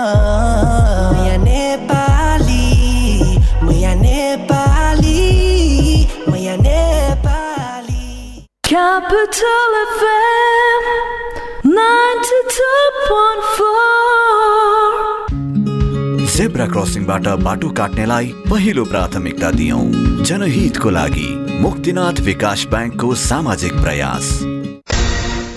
मैया 1.13 1.37
नेपाली 1.45 2.65
मैया 3.67 3.93
नेपाली 4.05 5.21
मैया 6.31 6.55
नेपाली 6.65 7.99
Capital 8.71 9.71
FM 9.99 10.83
92.4 11.67 12.40
जेब्रा 16.35 16.65
क्रसिङबाट 16.67 17.27
बाटो 17.43 17.69
काट्नेलाई 17.69 18.27
पहिलो 18.49 18.83
प्राथमिकता 18.85 19.51
दियौं। 19.51 19.85
जनहितको 20.23 20.89
लागि 20.89 21.29
मुक्तिनाथ 21.61 22.17
विकास 22.21 22.65
ब्याङ्कको 22.71 23.15
सामाजिक 23.15 23.73
प्रयास। 23.73 24.25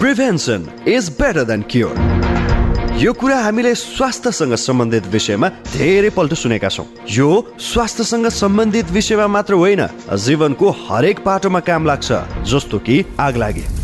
Prevention 0.00 0.60
is 0.88 1.08
better 1.20 1.44
than 1.44 1.62
cure 1.70 1.94
यो 2.94 3.12
कुरा 3.12 3.38
हामीले 3.40 3.74
स्वास्थ्यसँग 3.74 4.54
सम्बन्धित 4.54 5.06
विषयमा 5.06 5.48
धेरै 5.48 6.10
पल्ट 6.10 6.32
सुनेका 6.34 6.68
छौँ। 6.68 6.86
यो 7.10 7.28
स्वास्थ्यसँग 7.60 8.26
सम्बन्धित 8.28 8.86
विषयमा 8.90 9.26
मात्र 9.26 9.54
होइन 9.54 9.82
जीवनको 10.26 10.66
हरेक 10.70 11.16
पाटोमा 11.24 11.60
काम 11.60 11.86
लाग्छ 11.86 12.12
जस्तो 12.52 12.78
कि 12.78 13.04
आग 13.20 13.36
लागे 13.36 13.83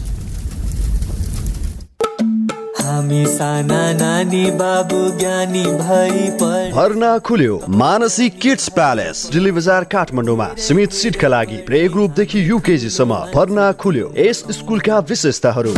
हामी 3.01 3.25
साना 3.25 3.81
नानी 3.93 4.43
बाबु 4.51 4.97
ज्ञानी 5.19 5.63
भई 5.77 6.27
भर्ना 6.71 7.17
खुल्यो। 7.17 7.55
मानसी 7.69 8.29
किड्स 8.37 8.67
प्यालेस 8.69 9.29
दिल्ली 9.33 9.51
बजार 9.51 9.83
काठमाडौँमा। 9.83 10.47
सीमित 10.57 10.91
सिटका 10.91 11.27
लागि 11.27 11.57
प्ले 11.67 11.87
ग्रुपदेखि 11.87 12.49
युकेजीसम्म 12.49 13.17
भर्ना 13.33 13.71
खुल्यो। 13.81 14.13
यस 14.17 14.43
स्कुलका 14.51 14.99
विशेषताहरू। 15.09 15.73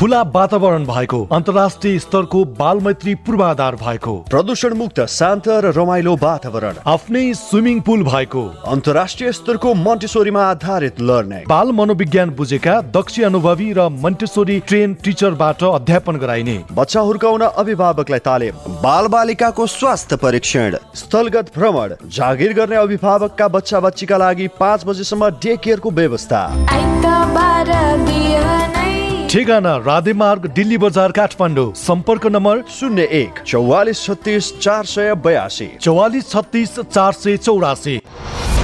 खुला 0.00 0.20
वातावरण 0.22 0.84
भएको 0.86 1.18
अन्तर्राष्ट्रिय 1.32 1.98
स्तरको 1.98 2.44
बाल 2.58 2.78
मैत्री 2.80 3.14
पूर्वाधार 3.14 3.74
भएको। 3.76 4.14
प्रदूषण 4.30 4.74
मुक्त 4.74 5.00
शान्त 5.06 5.48
र 5.48 5.72
रमाइलो 5.76 6.14
वातावरण। 6.16 6.74
आफ्नै 6.86 7.34
स्विमिङ 7.34 7.80
पुल 7.80 8.02
भएको। 8.02 8.44
अन्तर्राष्ट्रिय 8.66 9.32
स्तरको 9.32 9.74
मन्टेसोरीमा 9.74 10.44
आधारित 10.44 11.00
लर्निङ। 11.00 11.44
बाल 11.48 11.72
मनोविज्ञान 11.72 12.30
बुझेका 12.30 12.80
दक्ष 12.96 13.20
अनुभवी 13.20 13.72
र 13.72 13.88
मन्टेसोरी 14.00 14.58
ट्रेन 14.60 14.94
टिचरबाट 15.04 15.64
अध्यापन 15.64 16.16
गराइने। 16.16 16.58
बच्चा 16.72 17.00
हुर्काउन 17.00 17.40
अभिभावकलाई 17.42 18.18
तालिम। 18.24 18.80
बाल 18.80 19.06
बालिकाको 19.06 19.66
स्वास्थ्य 19.66 20.16
परीक्षण। 20.16 20.76
स्थलगत 20.94 21.52
भ्रमण। 21.58 21.94
जागिर 22.08 22.52
गर्ने 22.52 22.76
अभिभावकका 22.76 23.48
बच्चा 23.48 23.80
बच्चीका 23.80 24.16
लागि 24.16 24.48
पाँच 24.60 24.86
बजेसम्म 24.86 25.28
डे 25.44 25.56
केयरको 25.56 25.90
व्यवस्था। 25.90 26.40
ठेगाना 29.30 29.76
राधेमार्ग 29.76 30.46
दिल्ली 30.46 30.76
बजार 30.78 31.12
काठमाडौँ। 31.12 31.72
सम्पर्क 31.76 32.26
नम्बर 32.26 32.62
शून्य 32.70 33.02
एक। 33.14 33.38
चौवालिस 33.46 34.02
छत्तिस 34.04 34.48
चार 34.58 34.84
सय 34.84 35.14
बयासी। 35.24 35.66
चौवालिस 35.80 36.30
छत्तिस 36.30 36.78
चार 36.80 37.12
सय 37.12 37.36
चौरासी। 37.36 37.96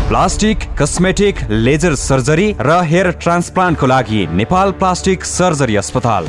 प्लास्टिक 0.08 0.66
कस्मेटिक 0.78 1.42
लेजर 1.50 1.94
सर्जरी 1.94 2.48
र 2.60 2.80
हेयर 2.82 3.10
ट्रान्सप्लान्टको 3.22 3.86
लागि 3.86 4.26
नेपाल 4.32 4.72
प्लास्टिक 4.72 5.24
सर्जरी 5.24 5.76
अस्पताल। 5.76 6.28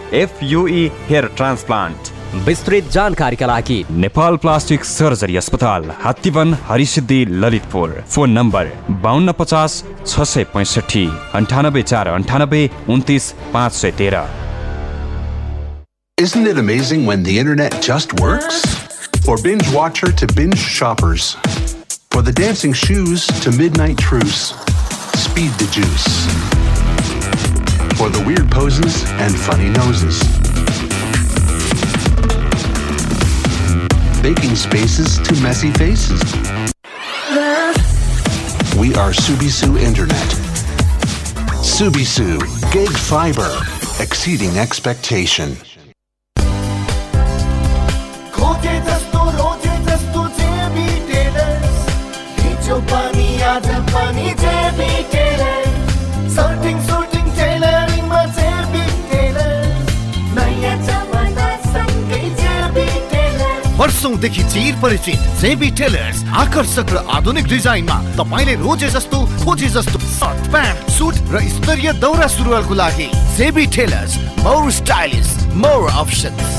एफयुई 0.14 0.90
हेयर 1.08 1.26
ट्रान्सप्लान्ट 1.36 2.14
विस्तृत 2.46 2.88
जानकारीका 2.92 3.46
लागि 3.46 3.84
नेपाल 4.04 4.36
प्लास्टिक 4.44 4.84
सर्जरी 4.84 5.36
अस्पताल 5.36 5.90
हात्तीवन 6.02 6.54
हरिसिद्धि 6.68 7.24
ललितपुर 7.44 8.00
फोन 8.14 8.30
नम्बर 8.38 8.72
बाहन्न 9.04 9.32
पचास 9.38 9.82
छ 10.06 10.26
सय 10.32 10.44
पैँसठी 10.54 11.06
अन्ठानब्बे 11.40 11.82
चार 11.92 12.08
अन्ठानब्बे 12.08 12.68
उन्तिस 12.96 13.30
पाँच 13.54 13.72
सय 13.82 13.90
तेह्र 14.00 14.24
Isn't 16.18 16.46
it 16.46 16.58
amazing 16.60 17.04
when 17.06 17.22
the 17.22 17.38
internet 17.38 17.74
just 17.82 18.14
works? 18.20 18.62
For 19.26 19.36
binge 19.42 19.68
watcher 19.74 20.10
to 20.12 20.26
binge 20.38 20.58
shoppers. 20.76 21.34
For 22.14 22.22
the 22.22 22.32
dancing 22.32 22.72
shoes 22.72 23.26
to 23.42 23.52
midnight 23.58 23.98
truce. 23.98 24.46
Speed 25.26 25.50
the 25.64 25.68
juice. 25.78 26.69
for 28.01 28.09
the 28.09 28.25
weird 28.25 28.49
poses 28.49 29.03
and 29.21 29.31
funny 29.37 29.69
noses. 29.69 30.23
Baking 34.23 34.55
spaces 34.55 35.19
to 35.19 35.39
messy 35.43 35.69
faces. 35.73 36.19
We 38.75 38.95
are 38.95 39.13
Subisu 39.13 39.79
Internet. 39.79 40.29
Subisu, 41.61 42.39
gig 42.73 42.89
fiber, 42.89 43.55
exceeding 44.01 44.57
expectation. 44.57 45.55
वर्षौंदेखि 64.01 64.43
चिर 64.43 64.75
परिचित 64.81 65.21
JB 65.39 65.69
tailors 65.77 66.23
आकर्षक 66.33 66.89
र 66.89 66.97
आधुनिक 67.13 67.45
डिजाइनमा 67.45 67.97
तपाईँले 68.17 68.53
रोजे 68.57 68.89
जस्तो 68.89 69.17
खोजे 69.45 69.69
जस्तो 69.69 69.99
सर्ट 70.01 70.49
प्यान्ट 70.49 70.89
सुट 70.89 71.15
र 71.29 71.41
स्तरीय 71.47 71.91
दौरा 72.01 72.27
सुरुवालको 72.27 72.73
लागि 72.73 73.09
JB 73.37 73.65
tailors 73.77 74.17
more 74.41 74.71
stylish 74.73 75.29
more 75.53 75.89
options 75.93 76.49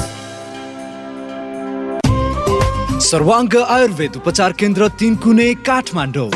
Sarbanga 3.11 3.57
Ayurveda 3.59 4.16
उपचार 4.22 4.53
केन्द्र 4.55 4.88
तिन 4.95 5.16
कुने 5.18 5.49
काठमाडौँ। 5.66 6.30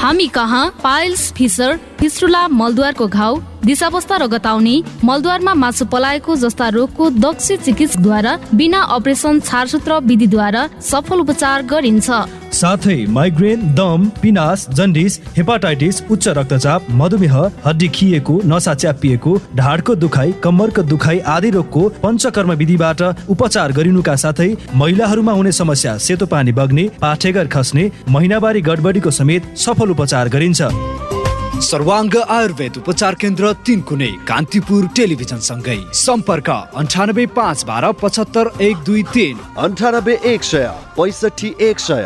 हामी 0.00 0.26
कहाँ? 0.32 0.64
पाइल्स 0.82 1.32
फिसर 1.36 1.76
फिस्टुला 2.00 2.46
मलद्वारको 2.48 3.06
घाउ 3.08 3.36
दिशावस्था 3.64 4.16
र 4.16 4.26
गताउने 4.28 4.76
मलद्वारमा 5.04 5.54
मासु 5.56 5.84
पलाएको 5.86 6.36
जस्ता 6.38 6.68
रोगको 6.70 7.10
दक्ष 7.18 7.52
चिकित्सकद्वारा 7.58 8.38
बिना 8.54 8.80
अपरेसन 8.96 9.40
छारसूत्र 9.42 9.98
विधिद्वारा 10.02 10.68
सफल 10.82 11.20
उपचार 11.20 11.62
गरिन्छ। 11.66 12.10
साथै 12.52 12.96
माइग्रेन 13.08 13.66
दम 13.74 14.08
पिनास 14.22 14.66
जन्डिस 14.70 15.18
हेपाटाइटिस 15.36 16.00
उच्च 16.10 16.28
रक्तचाप 16.38 16.86
मधुमेह 16.92 17.36
हड्डी 17.66 17.88
खिएको 17.90 18.40
नसा 18.44 18.74
च्यापिएको 18.74 19.34
ढाडको 19.56 19.94
दुखाइ 19.96 20.32
कम्मरको 20.44 20.82
दुखाइ 20.84 21.18
आदि 21.28 21.50
रोगको 21.50 21.88
पञ्चकर्म 22.02 22.52
विधिबाट 22.54 23.02
उपचार 23.28 23.72
गरिनुका 23.72 24.16
साथै 24.16 24.50
महिलाहरूमा 24.74 25.32
हुने 25.32 25.52
समस्या 25.52 25.96
सेतो 25.98 26.26
पानी 26.26 26.52
बग्ने 26.52 26.88
पाठेघर 27.00 27.46
खस्ने 27.48 27.90
महिनावारी 28.08 28.60
गडबडीको 28.62 29.10
समेत 29.10 29.54
सफल 29.58 29.90
उपचार 29.90 30.28
गरिन्छ। 30.28 31.17
सर्वाङ्ग 31.62 32.16
आयुर्वेद 32.30 32.76
उपचार 32.78 33.14
केन्द्र 33.20 33.52
तिन 33.66 33.80
कुनै 33.82 34.10
कान्तिपुर 34.28 34.86
टेलिभिजन 34.96 35.40
सँगै 35.42 35.78
सम्पर्क 36.00 36.50
अन्ठानब्बे 36.80 37.24
पाँच 37.34 37.64
बाह्र 37.66 37.90
पचहत्तर 38.02 38.50
एक 38.62 38.76
दुई 38.86 39.02
तिन। 39.14 39.38
अन्ठानब्बे 39.58 40.14
एक 40.24 40.42
सय 40.44 40.66
पैँसठी 40.96 41.54
एक 41.60 41.78
सय। 41.80 42.04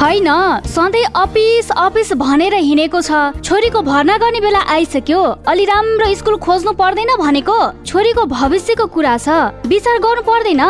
होइन 0.00 0.28
सधैँ 0.66 1.04
अफिस 1.16 1.70
अफिस 1.76 2.12
भनेर 2.18 2.54
हिँडेको 2.54 3.00
छ। 3.00 3.40
छोरीको 3.40 3.82
भर्ना 3.82 4.16
गर्ने 4.18 4.40
बेला 4.40 4.60
आइसक्यो। 4.74 5.20
अलि 5.46 5.64
राम्रो 5.64 6.14
स्कुल 6.14 6.36
खोज्नु 6.42 6.72
पर्दैन 6.74 7.14
भनेको। 7.16 7.58
छोरीको 7.86 8.24
भविष्यको 8.26 8.86
कुरा 8.90 9.16
छ। 9.18 9.28
विचार 9.66 9.98
गर्नु 10.02 10.22
पर्दैन। 10.26 10.62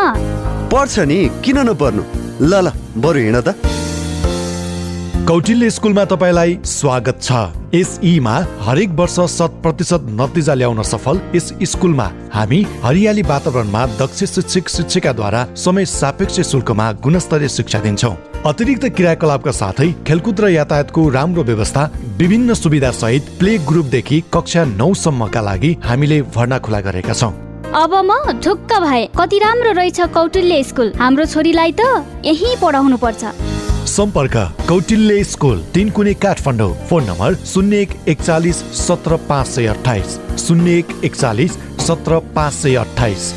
पर्छ 0.71 0.99
नि 1.09 1.19
किन 1.41 1.59
नपर्नु? 1.71 2.03
ल 2.43 2.53
ल 2.61 2.71
बरु 3.01 3.19
हिँड 3.19 3.39
त। 3.41 3.49
कौटिल्य 5.29 5.69
स्कुलमा 5.71 6.05
तपाईँलाई 6.05 6.55
स्वागत 6.65 7.23
छ। 7.23 7.33
यस 7.75 7.99
ईमा 8.05 8.35
हरेक 8.63 8.91
वर्ष 8.99 9.15
शत 9.29 9.55
प्रतिशत 9.63 10.03
नतिजा 10.19 10.55
ल्याउन 10.55 10.83
सफल 10.83 11.19
यस 11.35 11.49
स्कुलमा 11.71 12.07
हामी 12.33 12.61
हरियाली 12.83 13.23
वातावरणमा 13.23 13.85
दक्ष 14.01 14.23
शिक्षक 14.25 14.69
शिक्षिकाद्वारा 14.69 15.43
समय 15.57 15.85
सापेक्ष 15.85 16.41
शुल्कमा 16.51 16.91
गुणस्तरीय 17.05 17.49
शिक्षा 17.49 17.79
दिन्छौँ। 17.87 18.15
अतिरिक्त 18.47 18.87
क्रियाकलापका 18.97 19.53
साथै 19.53 19.91
खेलकुद 20.07 20.41
र 20.41 20.49
यातायातको 20.51 21.09
राम्रो 21.19 21.43
व्यवस्था 21.51 21.91
विभिन्न 22.19 22.55
सुविधा 22.55 22.91
सहित 22.93 23.35
प्ले 23.39 23.57
ग्रुपदेखि 23.67 24.23
कक्षा 24.33 24.65
नौसम्मका 24.77 25.41
लागि 25.41 25.77
हामीले 25.85 26.21
भर्ना 26.31 26.59
खुला 26.63 26.81
गरेका 26.87 27.15
छौँ। 27.15 27.33
अब 27.75 27.99
म 28.07 28.39
ढुक्क 28.45 28.79
भए 28.79 29.05
कति 29.19 29.39
राम्रो 29.39 29.73
रहेछ 29.75 30.01
कौटिल्य 30.15 30.63
स्कुल। 30.63 30.93
हाम्रो 30.97 31.25
छोरीलाई 31.27 31.73
त 31.81 31.91
यही 32.25 32.55
पढाउनु 32.63 32.97
पर्छ 33.03 33.25
सम्पर्क 33.97 34.37
कौटिल्य 34.69 35.23
स्कुल 35.25 35.61
तिन 35.75 35.91
कुने 35.91 36.13
काठमाडौँ। 36.15 36.73
फोन 36.89 37.05
नम्बर 37.05 37.35
शून्य 37.45 37.81
एक 37.81 37.91
एकचालिस 38.09 38.57
सत्र 38.81 39.17
पाँच 39.29 39.47
सय 39.47 39.67
अठाइस 39.67 40.19
शून्य 40.47 40.77
एक 40.79 40.89
एकचालिस 41.05 41.53
सत्र 41.87 42.19
पाँच 42.35 42.53
सय 42.53 42.75
अठाइस 42.77 43.33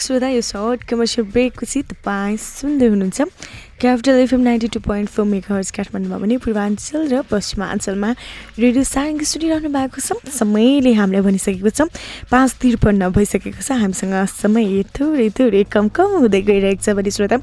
श्रोता 0.00 0.28
यो 0.28 0.40
सर्ट 0.42 0.82
कमर्सियल 0.88 1.26
ब्रेकपछि 1.28 1.82
तपाईँ 1.84 2.36
सुन्दै 2.38 2.86
हुनुहुन्छ 2.88 3.22
capital 3.80 4.18
FM 4.18 4.40
ninety 4.40 4.68
two 4.68 4.80
point 4.80 5.08
four 5.08 5.24
megahertz 5.26 5.70
काठमाडौँमा 5.70 6.18
पनि 6.18 6.36
पूर्वाञ्चल 6.38 7.08
र 7.08 7.20
पश्चिमाञ्चलमा 7.30 8.10
रेडियो 8.58 8.82
सारङ्गी 8.84 9.24
सुनिरहनु 9.24 9.68
भएको 9.70 10.00
छ 10.00 10.32
समयले 10.34 10.92
हामीलाई 10.94 11.22
भनिसकेको 11.22 11.70
छ 11.70 11.88
पाँच 12.30 12.54
त्रिपन्न 12.60 13.08
भइसकेको 13.10 13.60
छ 13.60 13.78
हामीसँग 13.78 14.14
समय 14.34 14.82
थोरै 14.92 15.28
थोरै 15.32 15.64
कम 15.70 15.88
कम 15.90 16.16
हुँदै 16.18 16.40
गइरहेको 16.42 16.82
छ 16.82 16.96
भने 16.96 17.10
श्रोता 17.10 17.40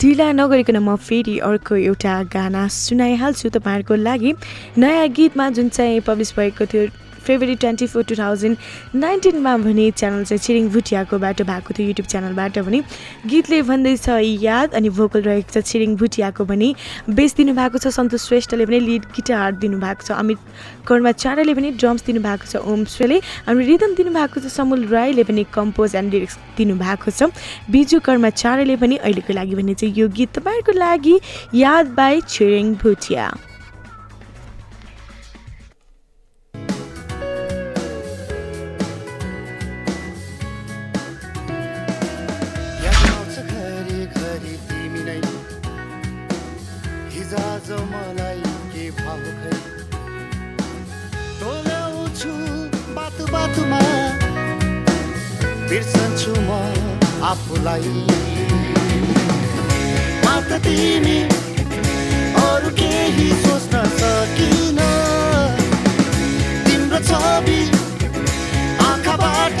ढिला 0.00 0.30
नगरिकन 0.34 0.78
म 0.78 0.96
फेरि 1.02 1.38
अर्को 1.44 1.82
एउटा 1.84 2.16
गाना 2.30 2.66
सुनाइहाल्छु 2.76 3.50
तपाईँहरूको 3.52 3.94
लागि 4.00 4.34
नयाँ 4.78 5.08
गीतमा 5.12 5.50
जुन 5.52 5.68
चाहिँ 5.70 6.00
पब्लिस 6.06 6.34
भएको 6.36 6.66
थियो 6.66 7.09
February 7.26 7.54
twenty 7.56 7.86
four 7.86 8.04
two 8.04 8.14
thousand 8.16 8.56
नाइन्टिनमा 8.96 9.56
भने 9.58 9.90
च्यानल 9.92 10.24
चाहिँ 10.24 10.38
छिरिङ 10.40 10.68
भुटियाकोबाट 10.70 11.42
भएको 11.42 11.74
थियो 11.78 11.86
युट्युब 11.88 12.06
च्यानलबाट 12.06 12.58
भने 12.60 12.82
गीतले 13.26 13.62
भन्दैछ 13.70 14.08
याद 14.42 14.74
अनि 14.74 14.88
भोकल 14.98 15.22
रहेको 15.22 15.52
छ 15.52 15.64
छिरिङ 15.66 15.96
भुटियाको 15.96 16.44
भने 16.44 16.74
बेस 17.10 17.36
दिनुभएको 17.36 17.78
छ 17.78 17.94
सन्तोष 17.98 18.26
श्रेष्ठले 18.28 18.66
पनि 18.66 18.80
लिड 18.80 19.04
गिटार 19.16 19.52
दिनुभएको 19.64 20.06
छ 20.06 20.18
अमित 20.18 20.38
कर्माचार्यले 20.86 21.54
पनि 21.54 21.70
ड्रम्स 21.80 22.06
दिनुभएको 22.06 22.46
छ 22.46 22.64
ओम 22.66 22.84
श्रेले 22.94 23.20
अनि 23.46 23.66
रिदम 23.66 23.94
दिनुभएको 23.94 24.40
छ 24.40 24.52
समुल 24.52 24.86
राईले 24.88 25.24
पनि 25.24 25.44
कम्पोज 25.54 25.96
एन्ड 25.96 26.14
लिरिक्स 26.14 26.38
दिनुभएको 26.56 27.10
छ 27.10 27.30
बिजु 27.70 28.00
कर्माचार्यले 28.08 28.76
पनि 28.76 28.96
अहिलेको 28.98 29.38
लागि 29.40 29.54
भने 29.60 29.74
चाहिँ 29.74 29.94
यो 29.96 30.08
गीत 30.18 30.34
तपाईँहरूको 30.38 30.78
लागि 30.78 31.20
याद 31.56 31.94
बाई 31.96 32.20
छिरिङ 32.28 32.74
भुटिया। 32.82 33.30
मलाई 47.90 48.40
के 48.72 48.84
भयो 48.98 49.32
खै? 49.40 49.56
टोल्याउँछु 51.40 52.32
बाटो 52.96 53.24
बाटोमा 53.32 53.80
बिर्सन्छु 55.70 56.32
म 56.48 56.50
आफूलाई। 57.30 57.92
मात्र 60.24 60.58
तिमी 60.66 61.18
अरू 62.44 62.70
केही 62.80 63.28
सोच्न 63.44 63.84
सकिन। 64.00 64.80
तिम्रो 66.66 66.98
छवि 67.10 67.60
आँखाबाट 68.88 69.60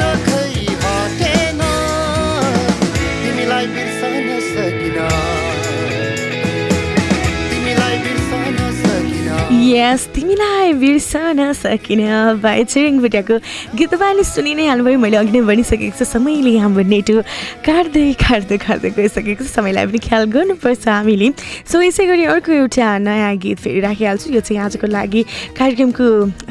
सकिन 9.80 9.92
यस 9.92 10.06
तिमीलाई 10.14 10.72
बिर्सन 10.76 11.52
सकिन 11.52 12.00
भाइ 12.42 12.64
छिरिङ 12.64 12.98
भुटियाको 13.00 13.36
गीत 13.76 13.90
तपाईँले 13.90 14.24
सुनि 14.24 14.54
नै 14.54 14.66
हाल्नुभयो 14.66 14.98
मैले 14.98 15.16
अघि 15.16 15.32
नै 15.32 15.40
भनिसकेको 15.40 15.96
छु 15.96 16.04
समयले 16.04 16.56
हाम्रो 16.58 16.84
नेटो 16.84 17.22
काट्दै 17.64 18.12
काट्दै 18.20 18.58
काट्दै 18.60 18.90
गइसकेको 18.92 19.44
छ 19.44 19.48
समयलाई 19.48 19.86
पनि 19.86 19.98
ख्याल 20.04 20.24
गर्नुपर्छ 20.36 20.88
हामीले। 20.88 21.28
सो 21.64 21.80
यसै 21.80 22.06
गरी 22.06 22.24
अर्को 22.28 22.52
एउटा 22.52 22.88
नयाँ 23.08 23.36
गीत 23.40 23.58
फेरि 23.64 23.80
राखिहाल्छु 23.80 24.32
यो 24.36 24.40
चाहिँ 24.40 24.60
आजको 24.64 24.86
लागि 24.86 25.22
कार्यक्रमको 25.56 26.06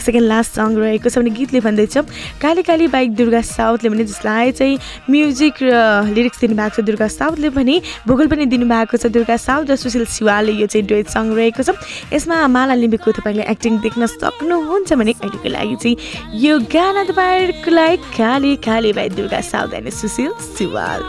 सेकेन्ड 0.06 0.28
लास्ट 0.28 0.52
सङ 0.58 0.70
रहेको 0.82 1.10
छ 1.10 1.22
भने 1.22 1.30
गीतले 1.38 1.60
भन्दैछ 1.62 1.98
काली 2.42 2.62
काली 2.66 2.88
बाइक 2.90 3.14
दुर्गा 3.14 3.42
साउथले 3.46 3.90
भने 3.94 4.04
जसलाई 4.10 4.52
चाहिँ 4.58 4.78
म्युजिक 5.06 5.54
र 5.62 5.70
लिरिक्स 6.18 6.40
दिनुभएको 6.42 6.82
छ 6.82 6.86
दुर्गा 6.90 7.08
साउथले 7.20 7.50
भने 7.54 7.78
भोगल 8.10 8.28
पनि 8.34 8.50
दिनुभएको 8.58 8.98
छ 8.98 9.14
दुर्गा 9.14 9.38
साउथ 9.38 9.70
र 9.70 9.76
सुशील 9.78 10.06
शिवालले 10.18 10.58
यो 10.58 10.68
चाहिँ 10.74 10.86
डुएट 10.90 11.08
सङ 11.14 11.34
रहेको 11.38 11.64
छ। 11.64 11.78
यसमा 12.14 12.48
माला 12.58 12.74
लिम्बीको 12.82 13.18
तपाईँले 13.20 13.43
एक्टिङ 13.53 13.80
देख्न 13.86 14.05
सक्नुहुन्छ 14.15 14.93
भने 14.93 15.13
अहिलेको 15.13 15.49
लागि 15.55 15.76
चाहिँ 15.84 16.41
यो 16.43 16.59
गाना 16.74 17.03
तपाईँहरूको 17.11 17.72
लागि 17.72 17.97
काली 18.17 18.55
काली 18.67 18.93
बाई 18.93 19.09
दुर्गा 19.17 19.41
अनि 19.78 19.91
सुशील 19.91 20.32
शिवाल 20.57 21.01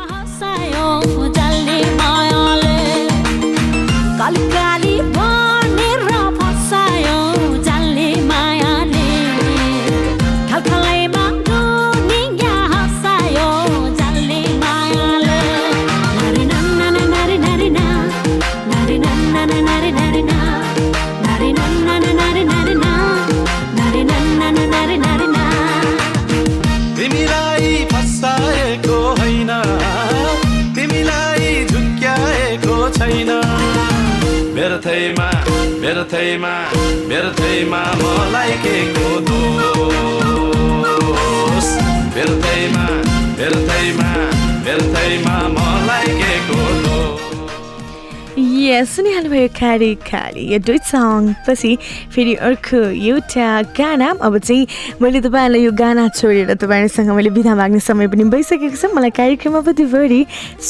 व्यर्थैमा 36.30 36.56
व्यर्थैमा 37.08 37.80
मलाई 38.02 38.52
के 38.62 38.76
को 38.94 39.08
दोष? 39.20 39.40
व्यर्थैमा 42.14 42.86
व्यर्थैमा 43.38 44.10
व्यर्थैमा 44.64 45.36
मलाई 45.48 45.69
यहाँ 48.70 48.84
सुनिहाल्नुभयो 48.86 49.48
खाली 49.58 49.94
खाली 50.06 50.42
यो 50.52 50.58
दुई 50.62 50.78
सङ 50.86 51.34
पछि 51.46 51.76
फेरि 52.14 52.34
अर्को 52.46 52.78
एउटा 52.94 53.46
गाना। 53.74 54.08
अब 54.22 54.38
चाहिँ 54.38 54.66
मैले 55.02 55.20
तपाईँहरूलाई 55.20 55.62
यो 55.64 55.72
गाना 55.74 56.08
छोडेर 56.14 56.54
तपाईँहरूसँग 56.54 57.10
मैले 57.10 57.30
बिदा 57.34 57.54
माग्ने 57.54 57.80
समय 57.80 58.06
पनि 58.08 58.24
भइसकेको 58.30 58.76
छ। 58.76 58.94
मलाई 58.94 59.10
कार्यक्रममा 59.10 59.60
प्रतिभरि 59.66 60.20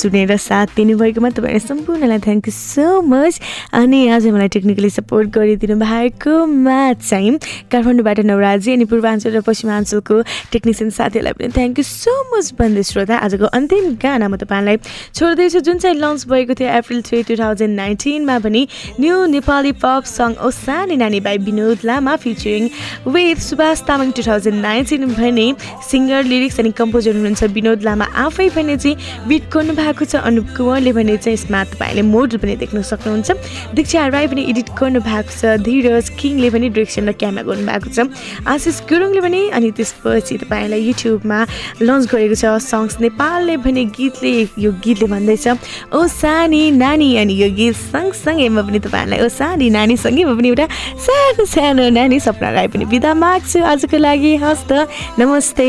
सुनेर 0.01 0.37
साथ 0.37 0.67
दिनुभएकोमा 0.77 1.31
तपाईँहरू 1.37 1.67
सम्पूर्णलाई 1.67 2.19
थ्याङ्क 2.25 2.49
यू 2.49 2.55
सो 2.57 3.01
मच 3.05 3.41
अनि 3.77 4.01
आज 4.17 4.27
मलाई 4.33 4.49
टेक्निकली 4.57 4.91
सपोर्ट 4.91 5.29
गरिदिनु 5.37 5.77
भएकोमा 5.77 6.81
चाहिँ 7.05 7.37
काठमाडौँबाट 7.73 8.19
नवराजी 8.31 8.73
अनि 8.73 8.85
पूर्वाञ्चल 8.91 9.37
र 9.37 9.41
पश्चिमाञ्चलको 9.45 10.17
टेक्निसियन 10.53 10.91
साथीहरूलाई 10.97 11.35
पनि 11.37 11.53
थ्याङ्क 11.53 11.79
यू 11.79 11.85
सो 11.85 12.15
मच 12.33 12.53
भन्दै 12.59 12.83
श्रोता। 12.83 13.17
आजको 13.29 13.47
अन्तिम 13.59 13.85
गाना 14.01 14.29
म 14.29 14.37
तपाईँलाई 14.41 14.77
छोड्दैछु। 15.15 15.61
जुन 15.61 15.79
चाहिँ 15.79 15.97
लन्च 15.97 16.27
भएको 16.31 16.55
थियो 16.55 16.71
अप्रिल 16.81 17.01
थ्री 17.03 17.23
टु 17.29 17.37
थाउजन्ड 17.37 17.75
नाइन्टिनमा 17.91 18.39
पनि 18.39 18.67
न्यू 19.01 19.25
नेपाली 19.27 19.73
पप 19.83 20.05
सङ 20.07 20.35
ओ 20.39 20.51
सानी 20.55 20.97
नानी 20.97 21.21
by 21.21 21.39
Binod 21.47 21.79
Lama 21.85 22.17
featuring 22.23 22.69
with 23.07 23.39
Subhash 23.43 23.83
Tamang 23.89 24.11
two 24.17 24.23
thousand 24.23 24.63
nineteen 24.63 25.07
भने 25.15 25.47
सिङ्गर 25.91 26.23
लिरिक्स 26.25 26.61
अनि 26.61 26.71
कम्पोजर 26.81 27.15
हुनुहुन्छ 27.17 27.51
विनोद 27.59 27.83
लामा 27.83 28.07
आफै 28.25 28.49
भने 28.57 28.77
चाहिँ 28.77 29.27
बिट 29.29 29.51
गर्नु 29.53 29.75
भएको 29.81 30.05
छ 30.05 30.23
अनुप 30.31 30.47
कुँवरले 30.57 30.93
भने 30.93 31.17
चाहिँ 31.17 31.39
यसमा 31.39 31.65
तपाईँले 31.73 32.03
मोडल 32.15 32.37
पनि 32.39 32.57
देख्न 32.63 32.83
सक्नुहुन्छ। 32.91 33.75
दीक्षा 33.75 34.07
राई 34.15 34.27
पनि 34.31 34.43
एडिट 34.51 34.69
गर्नु 34.79 35.01
भएको 35.01 35.33
छ। 35.35 35.59
धीरज 35.67 36.09
किङले 36.21 36.51
पनि 36.55 36.69
डिरेक्सन 36.71 37.09
र 37.09 37.13
क्यामेरा 37.19 37.47
गर्नुभएको 37.51 37.89
छ। 37.91 37.99
आशिष 38.47 38.81
गुरुङले 38.91 39.21
पनि 39.27 39.41
अनि 39.59 39.71
त्यसपछि 39.79 40.35
तपाईँलाई 40.47 40.81
युट्युबमा 40.89 41.39
लन्च 41.83 42.03
गरेको 42.13 42.37
छ 42.39 42.45
सङ्ग्स 42.71 43.01
नेपालले 43.07 43.57
भने 43.67 43.85
गीतले 43.99 44.35
यो 44.65 44.71
गीतले 44.85 45.07
भन्दैछ। 45.15 45.47
ओ 45.91 46.07
सानी 46.07 46.63
नानी 46.79 47.09
अनि 47.23 47.35
यो 47.43 47.49
गीत 47.59 47.70
सँगसँगै 47.73 48.49
म 48.49 48.63
पनि 48.67 48.79
तपाईँहरूलाई 48.85 49.21
ओ 49.21 49.29
सानी 49.29 49.71
नानीसँगै 49.71 50.25
म 50.25 50.37
पनि 50.37 50.49
एउटा 50.49 50.67
सानो 51.07 51.45
सानो 51.45 51.85
नानी 51.91 52.19
सपनालाई 52.21 52.67
पनि 52.69 52.85
बिदा 52.93 53.15
माग्छु 53.15 53.59
आजको 53.65 53.97
लागि 53.99 54.33
हस् 54.43 54.67
त 54.69 54.89
नमस्ते। 55.19 55.69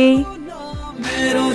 मेरो 1.01 1.45